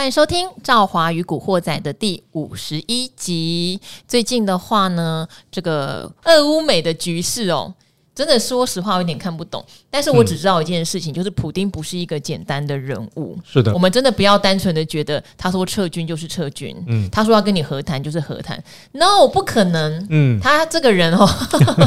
[0.00, 3.78] 欢迎收听《赵华与古惑仔》的第五十一集。
[4.08, 7.74] 最近的话呢，这个俄乌美的局势哦。
[8.14, 9.64] 真的，说实话，我有点看不懂。
[9.88, 13.38] 但是我只知道一件事情，嗯、就是普丁不是一个简单的人物。
[13.44, 18.62] 是的，我们真的不要单纯的觉得他说撤军就是撤军，嗯，他说要跟你和谈就是和谈。
[18.92, 20.06] No，不可能。
[20.10, 21.26] 嗯，他这个人哦，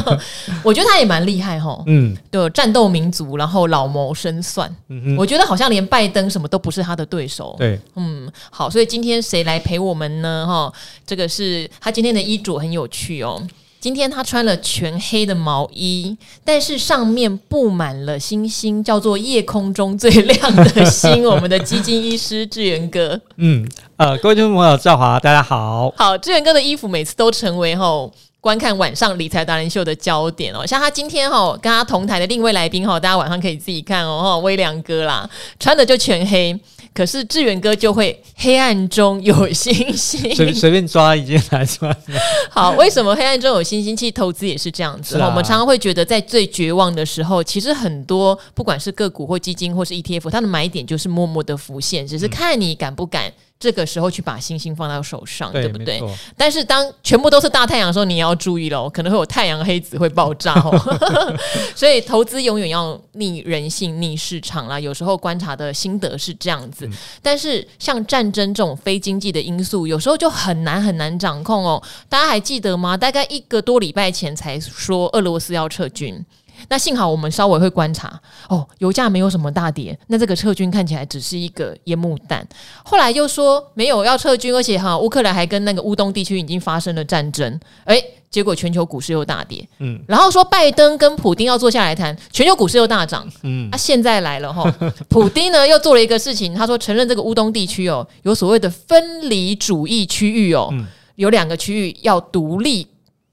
[0.64, 1.84] 我觉得他也蛮厉害哦。
[1.86, 4.74] 嗯，对，战斗民族，然后老谋深算。
[4.88, 7.54] 嗯哼，我觉得好像连拜登什么都不是他的对手。
[7.58, 10.44] 对，嗯，好，所以今天谁来陪我们呢？
[10.46, 10.72] 哈，
[11.06, 13.40] 这个是他今天的衣着很有趣哦。
[13.84, 21.22] 今天他穿了全黑的毛衣，但是上面布满了星星，叫做夜空中最亮的星。
[21.22, 25.92] 我们的基金医师志远哥， 嗯，呃，各位听众朋友，赵华，大家好。
[25.98, 28.10] 好，志远哥的衣服每次都成为吼
[28.40, 30.66] 观看晚上理财达人秀的焦点哦。
[30.66, 34.40] 像他今天吼跟他同台的另一位来宾吼，大家晚上可以自己看哦。
[34.42, 35.28] 威良哥啦，
[35.60, 36.58] 穿的就全黑。
[36.94, 41.94] 可是志远哥就会黑暗中有星星，随随便抓一件来穿。
[42.48, 43.96] 好，为什么黑暗中有星星？
[43.96, 45.18] 其实投资也是这样子。
[45.18, 53.32] 啊、我们常常会觉得，在最绝望的时候，其实很多不管是个股或基金或是 ETF，它的买点就是默默的浮现，只是看你敢不敢。
[53.58, 56.02] 这个时候去把星星放到手上，对，对不对？
[56.36, 60.78] 但是当全部都是大太阳的时候，你也要注意喽，可能会有太阳黑子会爆炸哦。
[61.74, 64.78] 所以投资永远要逆人性、逆市场啦。
[64.78, 71.82] 有时候观察的心得是这样子，嗯、但是像战争这种非经济的因素，有时候就很难很难掌控哦。
[72.08, 72.96] 大家还记得吗？
[72.96, 76.22] 大概一个多礼拜前才说俄罗斯要撤军。
[76.68, 82.46] 那幸好我们稍微会观察哦，油价没有什么大跌，那这个撤军看起来只是一个烟幕弹。
[82.84, 89.66] 后来又说没有要撤军，而且哈乌克兰还跟那个乌东地区已经发生了战争，诶，结果全球股市又大跌。
[89.78, 93.26] 嗯，然后说拜登跟普丁要坐下来谈，全球股市又大涨。
[93.42, 94.70] 嗯，啊现在来了哈，
[95.08, 100.86] 普丁呢又做了一个事情，他说承认这个乌东地区哦有所谓的分离主义区域哦，嗯、
[101.16, 102.86] 有两个区域要独立。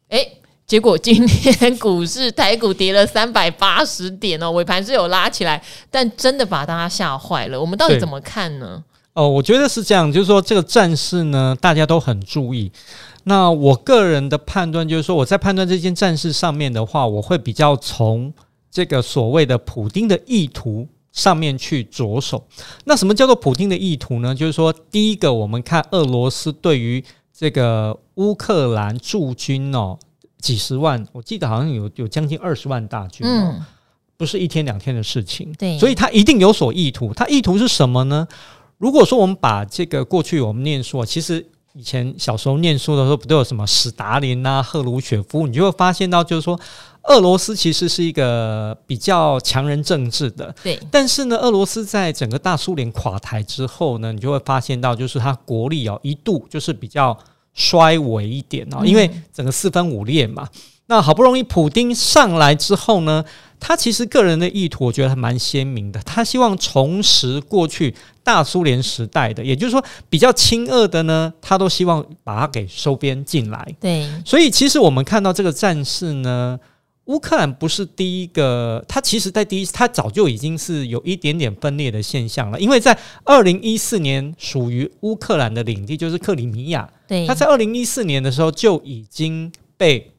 [0.09, 0.37] 诶。
[0.71, 7.59] 结果今天股市台股跌了三百八十点哦，尾盘是有拉起来，但真的把大家吓坏了。
[7.59, 8.81] 我们到底怎么看呢？
[9.11, 12.71] 哦，我觉得是这样，就是说这个战事呢，大家都很注意。
[13.25, 18.33] 那我个人的判断就是说，我在判断这件战事上面的话，我会比较从
[18.71, 22.41] 这个所谓的普丁的意图上面去着手。
[22.85, 24.33] 那什么叫做普丁的意图呢？
[24.33, 27.03] 就是说，第一个，我们看俄罗斯对于
[27.37, 29.99] 这个乌克兰驻军哦。
[30.41, 33.63] 几十万，我记得好像有有将近二十万大军，嗯，
[34.17, 37.13] 不是一天两天的事情，对，所以他一定有所意图。
[37.13, 38.27] 他意图是什么呢？
[38.77, 46.59] 如果说我们把这个过去我们念书，其实以前小时候念书的时候，不都有什么史达林啊、赫鲁雪夫，你就会发现到，就是说
[47.03, 50.79] 俄罗斯其实是一个比较强人政治的，对。
[50.89, 57.17] 但是呢，俄罗斯在整个大苏联垮台之后呢，你就会发现到，就是它国力哦一度就是比较。
[57.53, 60.47] 衰微一点哦，因为整个四分五裂嘛。
[60.87, 63.23] 那好不容易普丁上来之后呢，
[63.59, 73.75] 他其实个人的意图我觉得还蛮鲜明的，他希望重拾过去大苏联时代的，也就是说比较亲俄的呢，他都希望把它给收编进来。
[73.79, 76.59] 对，所以其实我们看到这个战事呢。
[77.11, 82.57] 乌克兰不是第一个，它其实在第一，它早就已经是有一点点分裂的现象了。
[82.57, 90.11] 因为在二零一四年，属于乌克兰的领地就是克里米亚，对，它在二零一四年的时候就已经被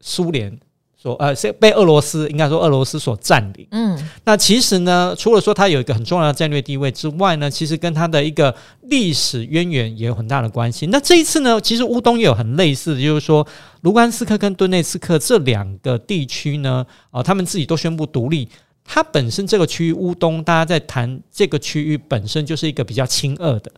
[0.00, 0.58] 苏联。
[1.02, 3.66] 说呃，是被俄罗斯应该说俄罗斯所占领。
[3.70, 10.88] 嗯，那其实呢，除了说它有一个很重要的战略地位之外呢，其实跟它的一个历史渊源也有很大的关系。
[10.88, 13.46] 那这一次呢，其实乌东也有很类似的，就是说
[13.80, 18.46] 卢甘斯克跟顿内茨克这两个地区呢，啊、呃，他们自己都宣布独立。
[18.84, 23.72] 它本身这个区域乌东，大家在谈这个区域本身就是一个比较亲俄的，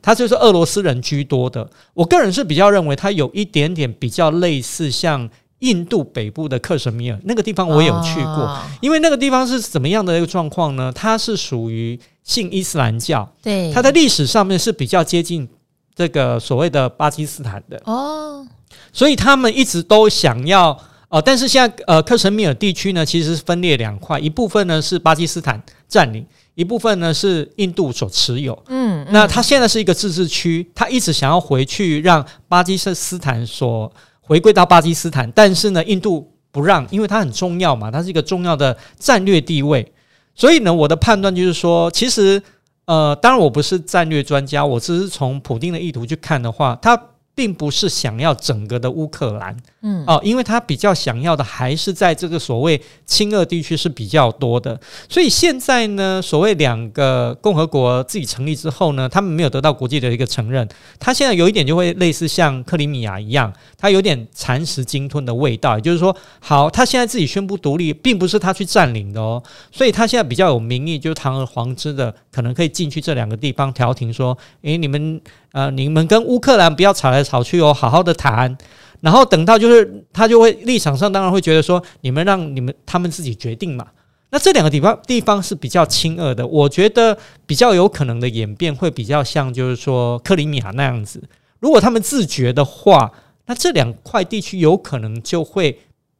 [0.00, 1.68] 它就是俄罗斯人居多的。
[1.94, 5.28] 我个人是比较认为它有一点点比较类似像。
[5.60, 10.92] 印度北部的克什米尔那个地方我有去过，哦、因为那个地方是怎么样的一个状况呢？
[10.94, 15.48] 它是属于信伊斯兰教，对，它在历史上面是比较接近
[15.96, 17.80] 这个所谓的巴基斯坦的。
[17.86, 18.46] 哦，
[18.92, 20.70] 所以他们一直都想要
[21.08, 33.92] 哦、呃，但是现在呃克什米尔地区呢，其实是分裂两块，一部分呢是巴基斯坦占领，一部分呢是印度所持有，嗯，嗯，那它现在是一个自治区，它一直想要回去让巴基斯坦所。
[34.28, 39.90] 回归到巴基斯坦，但是呢，印度不让，因为它很重要嘛，它是一个重要的战略地位。
[40.34, 42.40] 所以呢，我的判断就是说，其实，
[42.84, 47.00] 呃，当然我不是战略专家，我只是从普丁的意图去看的话，他
[47.34, 54.78] 并不是想要整个的乌克兰嗯，哦，因为他比较想要的还是在这个所谓亲俄地区是比较多的，
[55.08, 69.40] 所以现在呢，所谓两个共和国自己成立之后呢，他们没有得到国际的一个承认，他现在有一点就会类似像克里米亚一样，他有点蚕食鲸吞的味道，也就是说，好，他现在自己宣布独立，并不是他去占领的哦，
[69.70, 75.20] 所以他现在比较有名义，就堂而皇之的可能可以进去这两个地方调停，说，诶，你们
[75.52, 78.58] 呃，你们跟乌克兰不要吵来吵去哦，好好的谈。
[79.00, 83.86] 然后等到就是他就会立场上当然会觉得说，你们让你们他们自己决定嘛。
[84.30, 87.16] 那这两个地方地方是比较亲俄的，我觉得
[87.46, 91.22] 比较有可能的演变会比较像就是说克里米亚那样子。
[91.60, 93.10] 如果他们自觉的话，
[93.46, 95.78] 那这两块地区有可能就会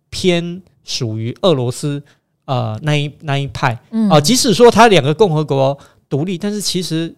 [0.08, 2.02] 偏属于俄罗斯
[2.46, 4.20] 呃那一那一派啊、嗯呃。
[4.20, 5.78] 即使说他两个共和国
[6.08, 7.14] 独立，但是其实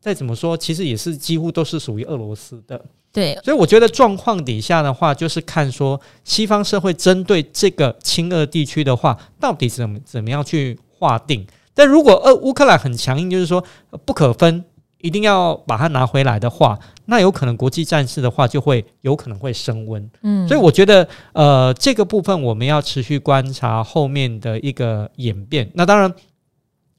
[0.00, 2.80] 再怎么说，其实也是几乎都是属于俄罗斯的。
[3.10, 11.46] 对，所以我觉得状况底下的话，就是看说西方社会针对这个亲俄地区的话，到底怎么怎么样去划定。
[11.74, 13.64] 但如果呃乌克兰很强硬，就是说
[14.04, 14.64] 不可分，
[14.98, 20.10] 一定要把它拿回来的话，那有可能国际战事的话就会有可能会升温。
[20.22, 25.70] 嗯，所以我觉得呃这个部分我们要持续观察后面的一个演变。
[25.74, 26.12] 那当然。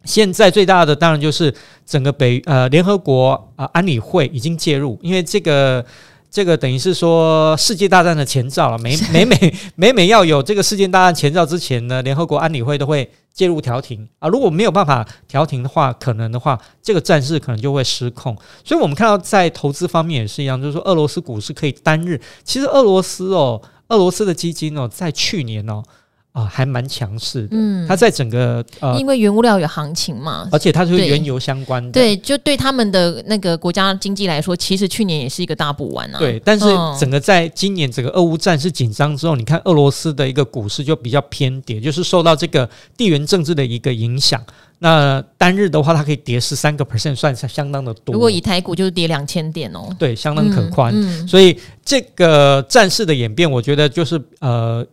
[0.10, 1.54] 现在最大的当然就是
[1.86, 5.86] 整个北呃联合国啊、呃、安理会已经介入，因为这个
[6.32, 8.78] 这个等于是说世界大战的前兆了。
[8.80, 14.28] 每 每每每每要有这个世界大战前兆之前呢，联合国安理会都会介入调停啊。
[14.28, 18.36] 如果没有办法调停的话，可能的话这个战事可能就会失控。
[18.66, 25.84] 所以我们看到在投资方面也是一样，就是说俄罗斯股市可以单日，其实俄罗斯哦，俄罗斯的基金哦，在去年哦。
[26.40, 27.50] 啊，还蛮强势的。
[27.52, 31.92] 嗯，它在整个呃，因为原物料有行情嘛，而且它是原油相关的。
[31.92, 36.20] 对，就对他们的那个国家经济来说，其实去年也是一个大补丸啊。
[36.20, 36.66] 对，但是
[37.00, 44.42] 整个在今年整个俄乌战事紧张之后，你看俄罗斯的一个股市就比较偏跌，就是受到这个地缘政治的一个影响。
[44.82, 48.14] 那单日的话，它可以跌十三个 percent，算是相当的多。
[48.14, 50.94] 如果以台股就是跌两千点哦，对，相当可观。
[50.96, 54.86] 嗯嗯、所以这个战事的演变，我觉得就是呃。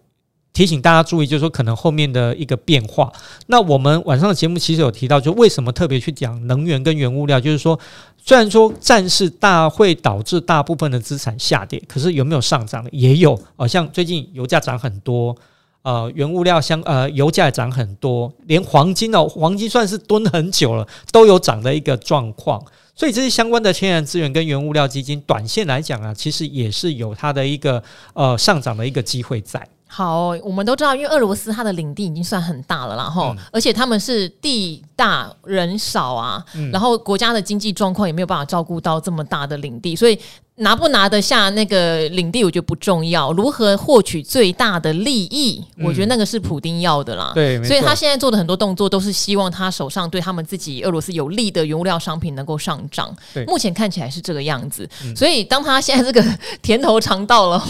[0.56, 3.12] 提醒大家注意，就是说可能后面的一个变化。
[3.48, 7.78] 那我们晚上的节目其实有提到，就为什么特别去讲能源跟原物料，就是说
[8.16, 15.36] 虽然说战事大会导致大部分的资产下跌，可是有没有上涨的也有啊，像最近油价涨很多，
[15.82, 22.64] 呃，原物料相呃油价涨很多，连黄金哦，黄金算是蹲很久了，都有涨的一个状况。
[22.94, 27.82] 所以这些相关的天然资源跟原物料基金，短线来讲啊，其实也是有它的一个
[28.14, 29.68] 呃上涨的一个机会在。
[29.96, 40.18] 好，我们都知道，因为俄罗斯它的领地已经算很大了，然后，而且他们是地大人少啊，然后国家的经济状况也没有办法照顾到这么大的领地，所以。
[40.56, 43.32] 拿不拿得下那个领地，我觉得不重要。
[43.32, 47.32] 如何获取最大的利益，我觉得那个是普丁要的啦。
[47.34, 53.14] 对，所以他现在做的很多动作，都是希望他手上对他们自己俄罗斯有利的原物料商品能够上涨。
[53.34, 54.88] 对，目前看起来是这个样子。
[55.14, 57.62] 所以当他现在这个甜头尝到了，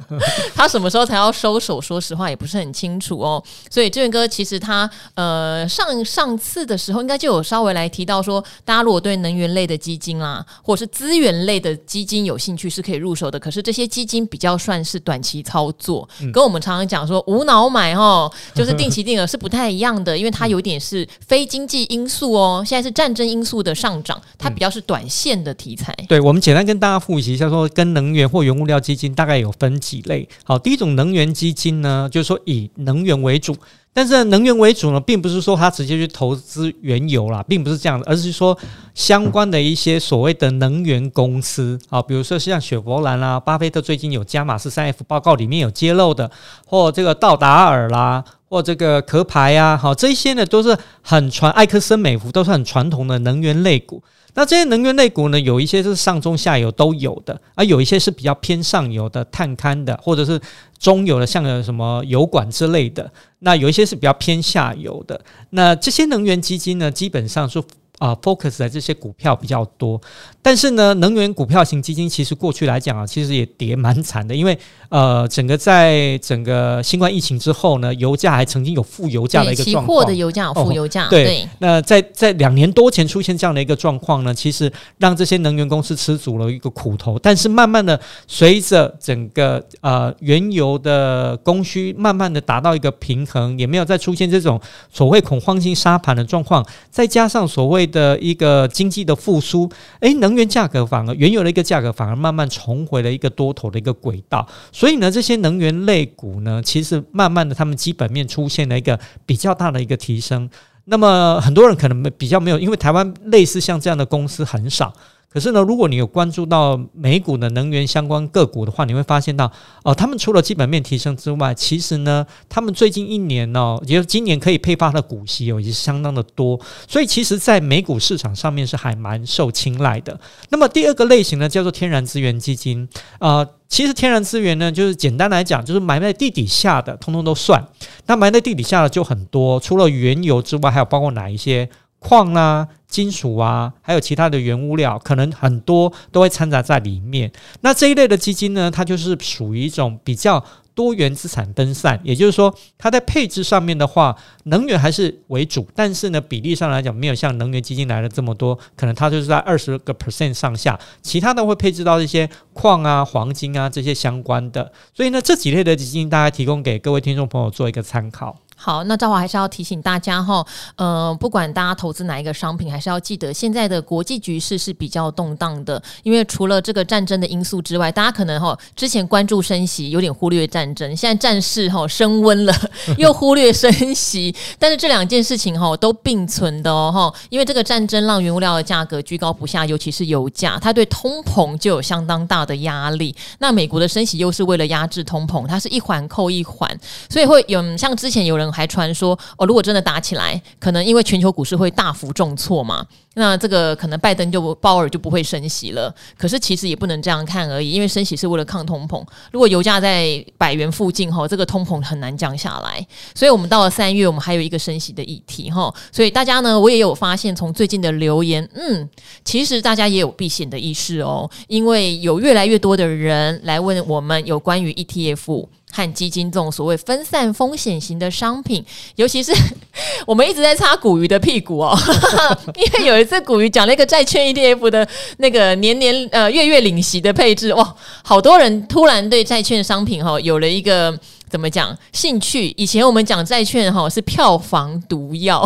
[0.54, 1.80] 他什么时候才要收手？
[1.80, 3.42] 说实话也不是很清楚哦。
[3.70, 22.64] 所以志远哥其实他呃上上次的时候应该就有稍微来提到说，大家如果对能源类的基金啦，或者是资源类的基金有有兴趣是可以入手的，可是这些基金比较算是短期操作，嗯、跟我们常常讲说无脑买哦， 就是定期定额是不太一样的，因为它有点是非经济因素哦。
[22.66, 25.94] 现在是战争因素的上涨，它比较是短线的题材。
[26.08, 30.28] 对，我们简单跟大家复习一下，说跟能源或原物料基金大概有分几类。
[30.42, 33.56] 好，第一种能源基金呢，就是说以能源为主。
[33.96, 38.58] 但是能源为主呢，并不是说他直接去投资原油啦，并不是这样的，而是说
[38.92, 46.28] 相关的一些所谓的能源公司啊，比如说像雪佛兰啦，巴菲特最近有加码十三 F 报告里面有揭露的，
[46.66, 54.02] 或这个道达尔啦，或这个壳牌呀，好，这些呢都是很传，埃克森美孚都是很传统的能源类股。
[54.34, 60.40] 那这些能源类股呢，有一些是上中下游都有的，而有一些是比较偏上游的探勘的，或者是
[60.78, 63.10] 中游的，像有什么油管之类的。
[63.38, 65.20] 那有一些是比较偏下游的。
[65.50, 67.62] 那这些能源基金呢，基本上是。
[67.98, 70.00] 啊，focus 在这些股票比较多，
[70.42, 74.58] 但是呢，能源股票型基金其实过去来讲啊，其实也跌蛮惨的，因为
[74.88, 81.24] 呃，整个在整个新冠疫情之后呢，油价还曾经有负油价的一个状况，期货的油价有负油价，哦、对。
[81.24, 87.18] 对那在在两年多前出现这样的一个状况呢，其实让这些能源公司吃足了一个苦头。
[87.18, 94.60] 但是慢慢的，随着整个呃原油的供需慢慢的达到一个平衡，也没有再出现这种
[94.92, 104.46] 所谓恐慌性杀盘的状况，再加上所谓的一个经济的复苏，诶，能源价格反而原油的一个价格反而慢慢重回了一个多头的一个轨道。
[104.72, 110.48] 所以呢，这些能源类股呢，其实慢慢的他们基本面出现了一个比较大的一个提升。
[110.86, 114.92] 那么很多人可能比较没有，因为台湾类似像这样的公司很少。
[115.34, 119.50] 可是呢，如果你有关注到美股的能源相关个股的话，你会发现到，
[119.82, 130.20] 哦、他们除了基本面提升之外，其实呢，他们最近一年呢、哦，也就是今年可以配发的股息哦，也是相当的多，所以其实，在美股市场上面是还蛮受青睐的。
[130.50, 132.88] 那么第二个类型呢，叫做天然资源基金，
[133.18, 137.60] 呃，其实天然资源呢，就是简单来讲，就是埋在地底下的，通通都算。
[138.06, 141.68] 那埋在地底下的就很多，除了原油之外，还有包括哪一些？
[142.06, 147.32] 矿、啊、金属啊，还有其他的原物料，可能很多都会掺杂在里面。
[147.62, 150.44] 那这一类的基金呢，它就是属于一种比较
[150.74, 164.70] 多元资产分散，也就是说，它在配置上面的话，能源还是为主，但是呢，比例上来讲，没有像能源基金来的这么多，可能它就是在二十个 percent 上下，其他的会配置到一些矿啊、黄金啊这些相关的。
[164.92, 168.36] 所以呢，这几类的基金，大家提供给各位听众朋友做一个参考。
[168.64, 170.42] 好，那赵华还是要提醒大家哈，
[170.76, 175.82] 呃，不管大家投资哪一个商品，还是要记得现在的国际局势是比较动荡的。
[176.02, 182.54] 因为除了这个战争的因素之外，大家可能哈之前关注升息，有点忽略战争，现在战事哈升温了，
[182.96, 184.34] 又忽略升息。
[184.58, 193.14] 但是这两件事情哈都并存的哦哈，因为这个战争让原物料的价格居高不下，尤其是油价，它对通膨就有相当大的压力。
[193.40, 196.66] 那美国的升息又是为了压制通膨，它是一环扣一环，
[197.10, 198.53] 所以会有像之前有人。
[198.54, 205.92] 还传说哦，如果真的打起来，可能因为全球股市会大幅重挫嘛，那这个可能拜登就鲍尔就不会升息了。
[206.16, 209.04] 可是其实也不能这样看而已，因为升息是为了抗通膨。
[209.32, 212.86] 如果油价在百元附近哈，这个通膨很难降下来。
[213.14, 215.74] 所以我们到了三月，我们还有一个升息的议题哈。
[215.90, 218.88] 所以大家呢，我也有发现，从最近的留言，嗯，
[219.24, 225.48] 其实大家也有避险的意识哦，因为有越来越多的人来问我们有关于 ETF。
[225.74, 228.64] 和基金这种所谓分散风险型的商品，
[228.94, 229.32] 尤其是
[230.06, 231.76] 我们一直在擦股鱼的屁股哦，
[232.54, 240.96] 因为有一次股鱼讲了一个债券 ETF 的那个年年呃月月领息的配置，哇，好多人突然对债券商品哈有了一个。
[241.30, 241.76] 怎么讲？
[241.92, 242.54] 兴趣？
[242.56, 245.44] 以前我们讲债券哈是票房毒药，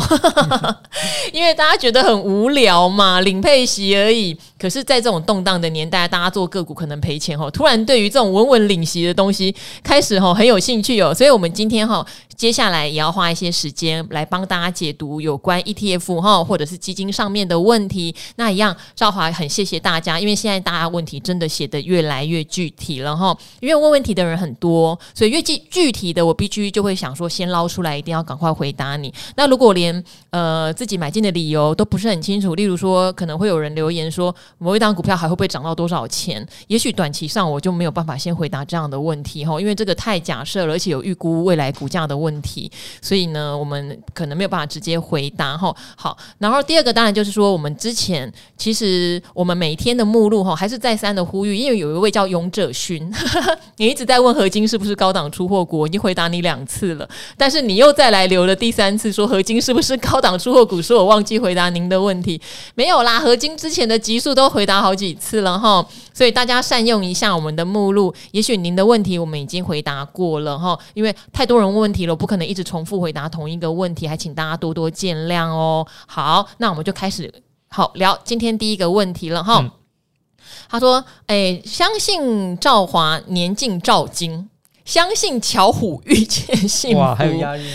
[1.33, 4.37] 因为大家觉得很无聊嘛，领配息而已。
[4.59, 7.49] 可是，在这种动荡的年代，大家做个股可能赔钱哈。
[7.51, 11.15] 突然对于这种稳稳领息的东西，开始哈很有兴趣哦。
[11.15, 12.05] 所以我们今天哈
[12.37, 18.15] 接下来也要花一些时间来帮大家解读有关 ETF 哈或者是基金上面的问题。
[18.35, 23.37] 那一样，赵华很谢谢大家，因为现在大家问题真的写得越来越具体了哈。
[23.61, 29.13] 因为问问题的人很多，所以越具具体的，我必须就会想说，先捞出来，一定要赶快回答你。
[29.37, 36.47] 那如果连呃自己买进的理由都不是很清楚，例如说可能会有人留言说某一档股票还会不会涨到多少钱？
[36.69, 42.71] 也许短期上我就没有办法先回答这样的问题哈，因为这个太假设了，而且有预估未来股价的问题，
[43.03, 45.75] 所以呢，我们可能没有办法直接回答哈。
[45.97, 53.13] 好，然后第二个当然就是说，我们之前其实我们每天的目录哈，还是再三的呼吁，因为有一位叫勇者勋，
[53.77, 55.59] 你一直在问合金是不是高档出货。
[55.71, 60.81] 我已经回答你两次了，但是你又再来留了第三次，说合金是不是高档出货股？
[60.81, 62.41] 说我忘记回答您的问题，
[62.75, 75.85] 没有啦，合金之前的集数都回答好几次了哈，所以大家善用一下我们的目录，也许您的问题我们已经回答过了哈，因为太多人问问题了，不可能一直重复回答同一个问题，还请大家多多见谅哦。
[76.07, 77.33] 好，那我们就开始
[77.69, 79.59] 好聊今天第一个问题了哈。
[79.61, 79.71] 嗯、
[80.69, 84.49] 他说：“哎，相信赵华年近赵金。”
[84.89, 86.99] 相信巧虎遇见幸福。
[86.99, 87.67] 哇，还有押韵。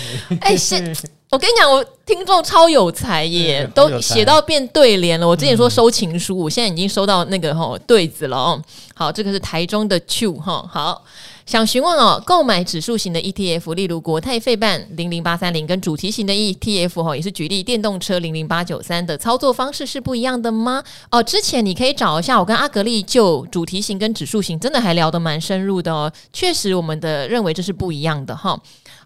[0.41, 0.95] 哎，是，
[1.33, 5.27] 我跟你讲，我听众超有才耶，都写到变对联了。
[5.27, 8.61] 我之前说收情书，我现在已经收到那个吼对子了哦。
[8.93, 10.63] 好，这个是台中的 Chu 哈。
[10.71, 11.03] 好。
[11.45, 20.81] 想询问哦，购买指数型的 ETF，例如国泰费半零零八三零，跟主题型的 ETF 哈，也是举例电动车零零八九三的操作方式是不一样的吗？
[21.11, 26.09] 哦，之前你可以找一下，我跟阿格力就主题型跟指数型真的还聊得蛮深入的哦。
[26.31, 28.57] 确实，我们的认为这是不一样的哈。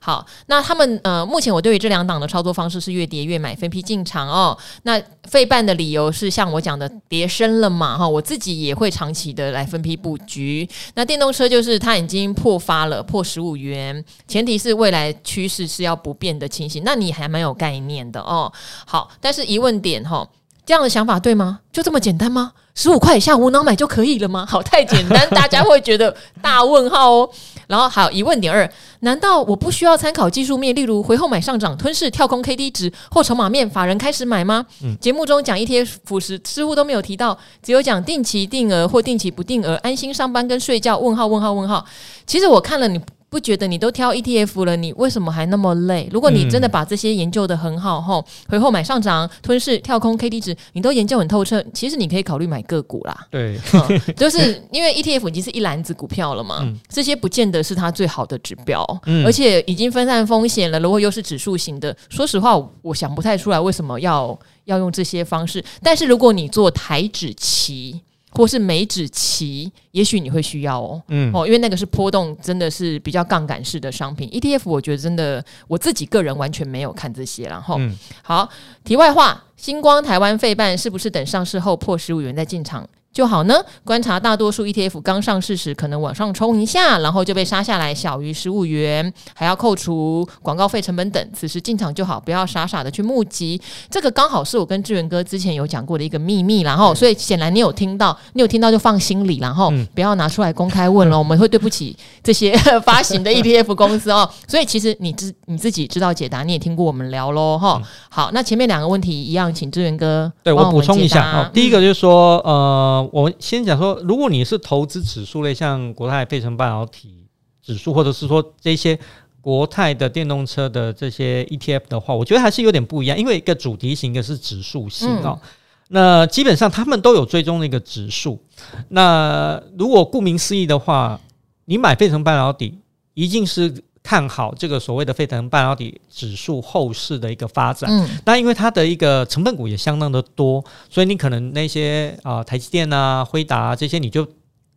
[0.08, 4.58] 好，那他们呃，目前我对于这两档的操作方式是越跌越买，分批进场哦。
[4.84, 10.66] 那费半的理由是像我讲的，跌深了嘛哈，我自己也会长期的来分批布局。
[10.94, 18.50] 那电动车就是它已经破发了，破十五元，前提是未来趋势是要不变的情形，那你还蛮有概念的哦。
[18.86, 20.26] 好，但是疑问点哈，
[20.66, 21.60] 这样的想法对吗？
[21.74, 22.54] 就这么简单吗？
[22.76, 24.46] 十五块以下无脑买就可以了吗？
[24.48, 27.30] 好，太简单，大家会觉得大问号哦。
[27.68, 28.70] 然后还有疑问点二：
[29.02, 34.66] 难道我不需要参考技术面，例如回后买上涨、吞噬、跳空 K D 值或筹码面，法人开始买吗？
[34.84, 40.98] 嗯，节目中讲 E T F 时似乎都没有提到，只有讲定期定额或定期不定额，安心上班跟睡觉。
[40.98, 41.86] 问号问号问号。
[42.26, 43.00] 其实我看了你。
[43.30, 46.08] 不觉得你都挑 ETF 了，你为什么还那么累？
[46.12, 53.28] 如果你真的把这些研究的很好，后、嗯、回后买上涨、吞噬、跳空、KD 值，你都研究很透彻，其实你可以考虑买个股啦。
[53.30, 60.80] 对、嗯，就是因为 ETF 已经是一篮子股票了嘛，嗯、这些不见得是它最好的指标，嗯、而且已经分散风险了。
[60.80, 65.62] 如果又是指数型的，说实话，我想不太出来为什么要要用这些方式。
[65.84, 68.02] 但是如果你做台指期，
[68.38, 74.30] 或是美指期，也许你会需要哦，嗯哦，因为那个是波动，真的是比较杠杆式的商品。
[74.30, 78.48] ETF 我觉得真的，我自己个人完全没有看这些，然后，嗯、好，
[78.84, 82.88] 题外话，星光台湾费半是不是等上市后破十五元再进场？
[83.18, 83.56] 就好呢。
[83.84, 91.30] 观察大多数 ETF 刚上市时，可能往上冲一下，然后就被杀下来，小于十五元，还要扣除广告费成本等。
[91.34, 93.60] 此时进场就好，不要傻傻的去募集。
[93.90, 104.30] 这个刚好是我跟志源哥之前有讲过的一个秘密，然后所以显然你有听到，你有听到就放心里，然后不要拿出来公开问了，我们会对不起这些发行的 ETF 公司哦。
[104.48, 107.82] 所以其实你自你自己知道解答，你也听过我们聊喽哈。
[108.10, 111.50] 好，那前面两个问题一样，请志源哥对我补充一下哦。
[111.52, 113.07] 第一个就是说，呃。
[113.12, 117.26] 我们先讲说，如果你是投资指数类，像国泰费城半导体
[117.62, 118.98] 指数，或者是说这些
[119.42, 125.40] 国泰的电动车的这些 ETF 的话，我觉得还是有点不一样，因为一个主题型，一个是指数型哦。
[125.42, 125.50] 嗯、
[125.90, 128.42] 那基本上他们都有追踪那个指数。
[128.90, 131.20] 那如果顾名思义的话，
[131.66, 132.78] 你买费城半导体，
[133.14, 133.84] 一定是。
[134.08, 144.26] 看好这个所谓的沸腾半导体指数后市的一个发展，嗯，那因为它的一个成分股也相当的多，所以你可能那些啊、呃、台积电啊、辉达啊这些，你就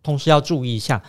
[0.02, 1.00] 同时要注意一下。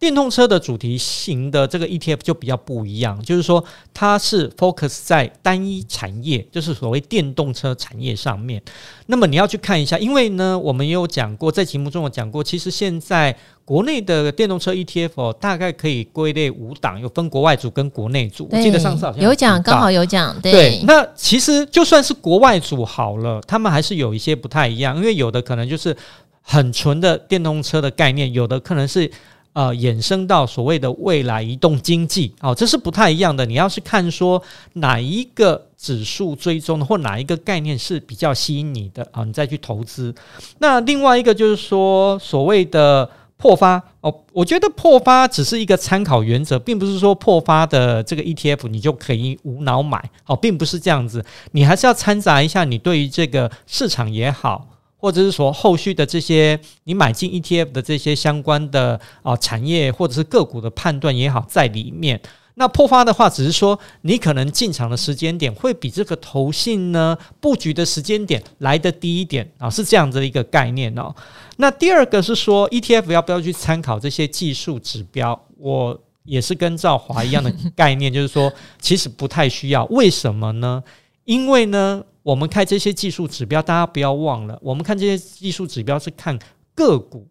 [0.00, 8.62] 电动车的主题型的这个 ETF 就比较不一样，就是说它是 focus 在单一产业，就是所谓电动车产业上面。
[9.06, 18.48] 那么你要去看一下，因为呢，我们也有讲过，在节目中有讲过，其实现在国内的电动车 ETF、哦、大概可以归类五档，有分国外组跟国内组。
[18.50, 20.34] 我记得上次好像有讲，刚好有讲。
[20.40, 25.94] 对，对，那其实就算是国外组好了，他们还是有一些不太一样，因为有的可能就是
[26.40, 29.10] 很纯的电动车的概念，有的可能是。
[29.52, 33.44] 呃，衍生到所谓的未来移动经济，哦，这是不太一样的。
[33.44, 34.40] 你要是看说
[34.74, 40.14] 哪一个指数追踪的，或哪一个概念是比较吸引你的啊，你再去投资。
[40.58, 51.24] 那另外一个就是说，所谓的破发哦，我觉得破发只是一个参考原则，并不是说破发的这个 ETF 你就可以无脑买哦，并不是这样子。
[51.50, 54.68] 你还是要掺杂一下你对于这个市场也好。
[55.00, 62.20] 或者是说后续的这些你买进 ETF 的这些相关的啊产业或者是个股的判断也好，在里面。
[62.56, 71.14] 那破发的话，只是说你可能进场的时间点会比这个投信呢布局的时间点来得低一点啊，是这样子的一个概念哦。
[71.56, 75.40] 那第二个是说 ETF 要不要去参考这些技术指标？
[75.56, 79.86] 我也是跟赵华一样的概念，就是说其实不太需要。
[79.86, 80.84] 为什么呢？
[81.24, 82.04] 因为呢。
[82.22, 86.38] 我们看这些技术指标，大家不要忘了，我们看这些技术指标是看
[86.74, 87.26] 个股，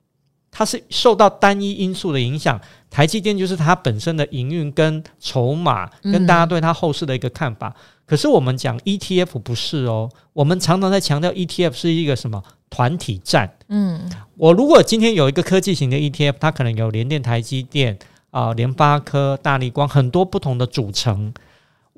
[0.50, 2.60] 它是受到单一因素的影响。
[2.90, 7.68] 台积电就是它本身的营运跟筹码，跟大家对它后市的一个看法。
[7.68, 7.76] 嗯、
[8.08, 13.58] 可是我们讲 ETF 不是哦，我们常常在强调 ETF 是一个什么团体战。
[13.68, 18.00] 嗯，我如果今天有一个科技型的 ETF，它可能有联电、台积电
[18.32, 21.32] 啊、联发科、大力光很多不同的组成。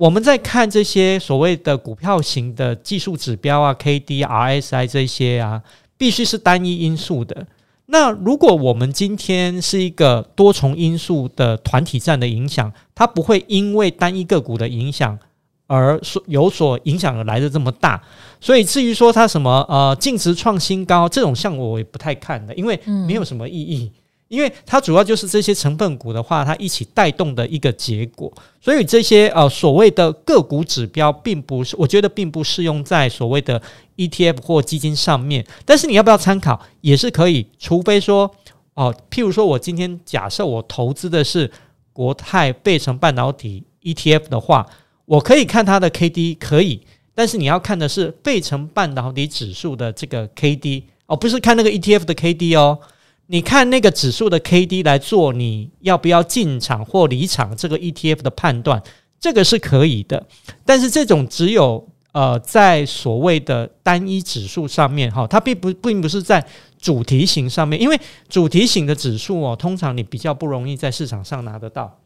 [0.01, 5.61] 我们在看这些所谓的股票型的技术指标啊，K D、R S I 这些啊，
[5.95, 7.45] 必须是单一因素的。
[7.85, 15.19] 那如果我们今天是一个多重因素的团体战的影响，它不会因为单一个股的影响
[15.67, 18.01] 而所有所影响而来的这么大。
[18.39, 23.91] 所以至于说它什么呃净值创新高这种项，我也不太看的，因为没有什么意义。
[24.31, 33.61] 因为它主要就是这些成分股的话，它一起带动的一个结果，所以这些呃所谓的个股指标，并不是我觉得并不适用在所谓的
[33.97, 35.45] ETF 或基金上面。
[35.65, 38.33] 但是你要不要参考也是可以，除非说
[38.73, 41.51] 哦、譬如说我今天假设我投资的是
[41.91, 44.65] 国泰倍成半导体 ETF 的话，
[45.05, 46.81] 我可以看它的 KD 可以，
[47.13, 52.79] 但是你要看的是倍成半导体指数的这个 KD 哦，不是看那个 ETF 的 KD 哦。
[53.27, 58.81] 你看那个指数的 K D 来做你要不要进场或离场这个 E T F 的判断，
[59.19, 60.25] 这个是可以的。
[60.65, 66.45] 但是这种只有呃在所谓的单一指数上面哈，它并不并不是在
[66.77, 72.00] 主题型上面，因为主题型的指数哦，通常你比较不容易在市场上拿得到。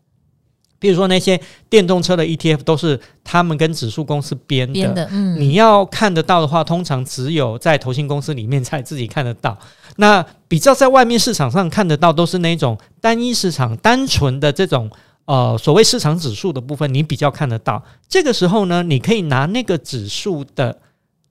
[0.79, 9.57] 比如说那些电动车的 ETF 都是他们跟指数公司编的，编的嗯、你要看得到的话，通常只有在投信公司里面才自己看得到。
[9.97, 14.89] 那比较在外面市场上看得到，都是那种单一市场、单纯的这种
[15.25, 17.83] 呃所谓市场指数的部分，你比较看得到。
[18.07, 20.77] 这个时候呢，你可以拿那个指数的。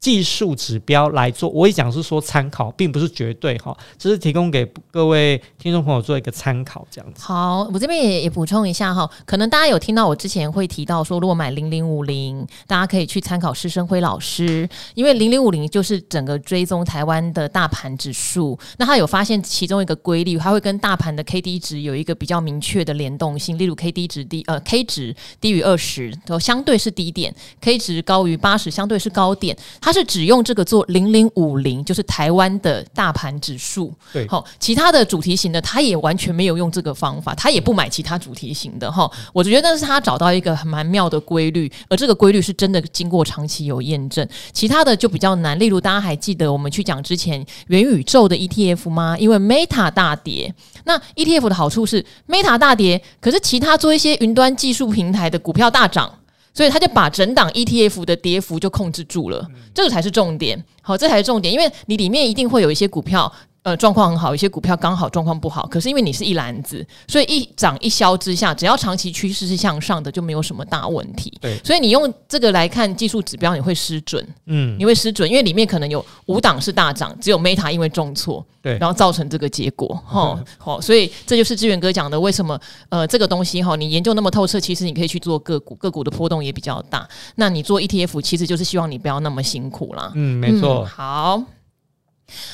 [0.05, 7.23] 技术指标来做，我也讲是说参考，并不是绝对哈，只是提供给各位听众朋友做一个参考，这样子。
[7.23, 29.94] 好，我这边也也补充一下哈，可能大家有听到我之前会提到说，如果买零零五零，大家可以去参考施生辉老师，因为零零五零就是整个追踪台湾的大盘指数，那他有发现其中一个规律，它会跟大盘的 K D 值有一个比较明确的联动性，例如 K D 值低，呃 K 值低于二十，都相对是低点；K 值高于八十，相对是高点，它。
[29.95, 33.95] 是只用这个做零零五零，就是台湾的大盘指数。
[34.13, 38.91] 对，好，其他的主题型的，他也完全没有用这个方法，他也不买其他主题型的。
[38.91, 44.29] 哈，我觉得那是他找到一个很蛮妙的规律，而这个规律是真的经过长期有验证。
[44.53, 49.17] 其他的就比较难，例如大家还记得我们去讲之前元宇宙的 ETF 吗？
[49.19, 50.53] 因为 Meta 大跌，
[50.85, 56.11] 那 ETF 的好处是 Meta 大跌，可是其他做一些云端技术平台的股票大涨。
[56.55, 60.65] 所以他就把整档 ETF 的跌幅就控制住了，这个才是重点。
[60.81, 63.31] 好，这才是重点，因为你里面一定会有一些股票。
[63.65, 71.33] 呃，状况很好，有些股票刚好状况不好，可是因为你是一篮子，所以一涨一消之下，只要长期趋势是向上的，就没有什么大问题。
[71.41, 74.23] 对，所以你用这个来看技术指标，你会失准。
[74.45, 79.89] 嗯，你会失准，因为里面可能有五档是大涨，只有 Meta 因为重挫，对，然后造成这个结果。
[80.05, 87.09] 哈，好，所以这就是志远哥讲的，为什么呃这个东西哈，你研究那么透彻，其实你可以去做个股，个股的波动也比较大。
[87.37, 90.13] 那你做 ETF，其实就是希望你不要那么辛苦啦。
[90.15, 90.83] 嗯，没错。
[90.83, 91.43] 嗯，好。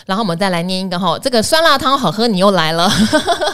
[0.06, 2.90] 然后我们再来念一个哈，这个酸辣汤好喝，你又来了，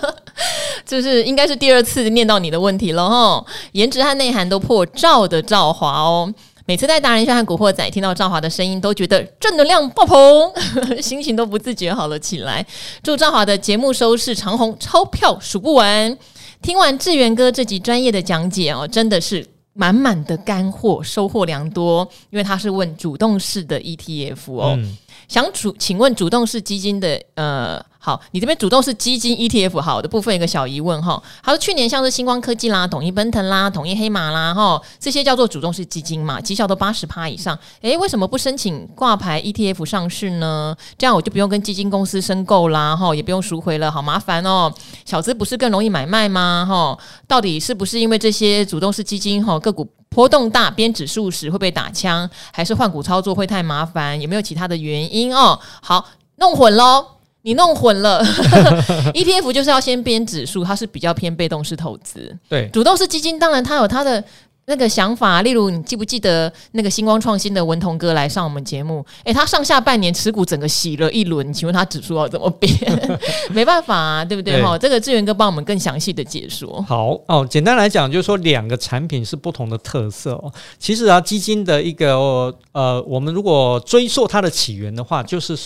[0.84, 3.44] 就是应该是第二次念到你的问题了哈。
[3.72, 6.32] 颜值和内涵都破兆的赵华哦，
[6.64, 10.52] 每次在达人秀和古惑仔听到赵华的声音，都觉得正能量爆棚，
[11.00, 12.64] 心情都不自觉好了起来。
[13.02, 16.16] 祝赵华的节目收视长虹，钞票数不完。
[16.62, 19.46] 听完志远哥这集专业的讲解哦，真的是
[19.76, 22.08] 满满的干货，收获良多。
[22.30, 24.74] 因为他是问主动式的 ETF 哦。
[24.78, 24.96] 嗯
[25.28, 31.20] 想主，请问主动式基金的呃，好，你这边主动式基金 ETF 好的部分一个小疑问哈。
[31.42, 37.58] 他说去年像是星光科技啦、统一奔腾啦、统一黑马啦哈，这些叫做主动式基金嘛，绩效都八十趴以上。
[37.80, 40.76] 诶，为什么不申请挂牌 ETF 上市呢？
[40.96, 44.72] 这样我就不用跟基金公司申购啦哈，也不用赎回了，好麻烦哦。
[45.04, 46.64] 小资不是更容易买卖吗？
[46.68, 49.84] 哈，到底是不是因为这些主动式基金哈个股？
[50.10, 54.18] 波动大，编指数时会被打枪，还是换股操作会太麻烦？
[54.20, 55.58] 有没有其他的原因哦？
[55.82, 57.04] 好，弄混喽，
[57.46, 58.20] 你弄混了。
[59.14, 62.36] ETF 就是要先编指数，它是比较偏被动式投资。
[62.48, 64.22] 对，主动式基金当然它有它的。
[64.68, 69.06] 那个想法，例如你记不记得那个星光创新的文同哥来上我们节目？
[69.22, 72.68] 诶，他上下半年持股整个洗了一轮，请问他指数要怎么编？
[73.54, 74.60] 没办法啊，对不对？
[74.60, 76.84] 哈，这个志源哥帮我们更详细的解说。
[76.88, 80.52] 好哦，简单来讲就是说两个产品是不同的特色哦。
[80.80, 85.56] 其实啊，基金的一个呃，我们如果追溯它的起源的话，就是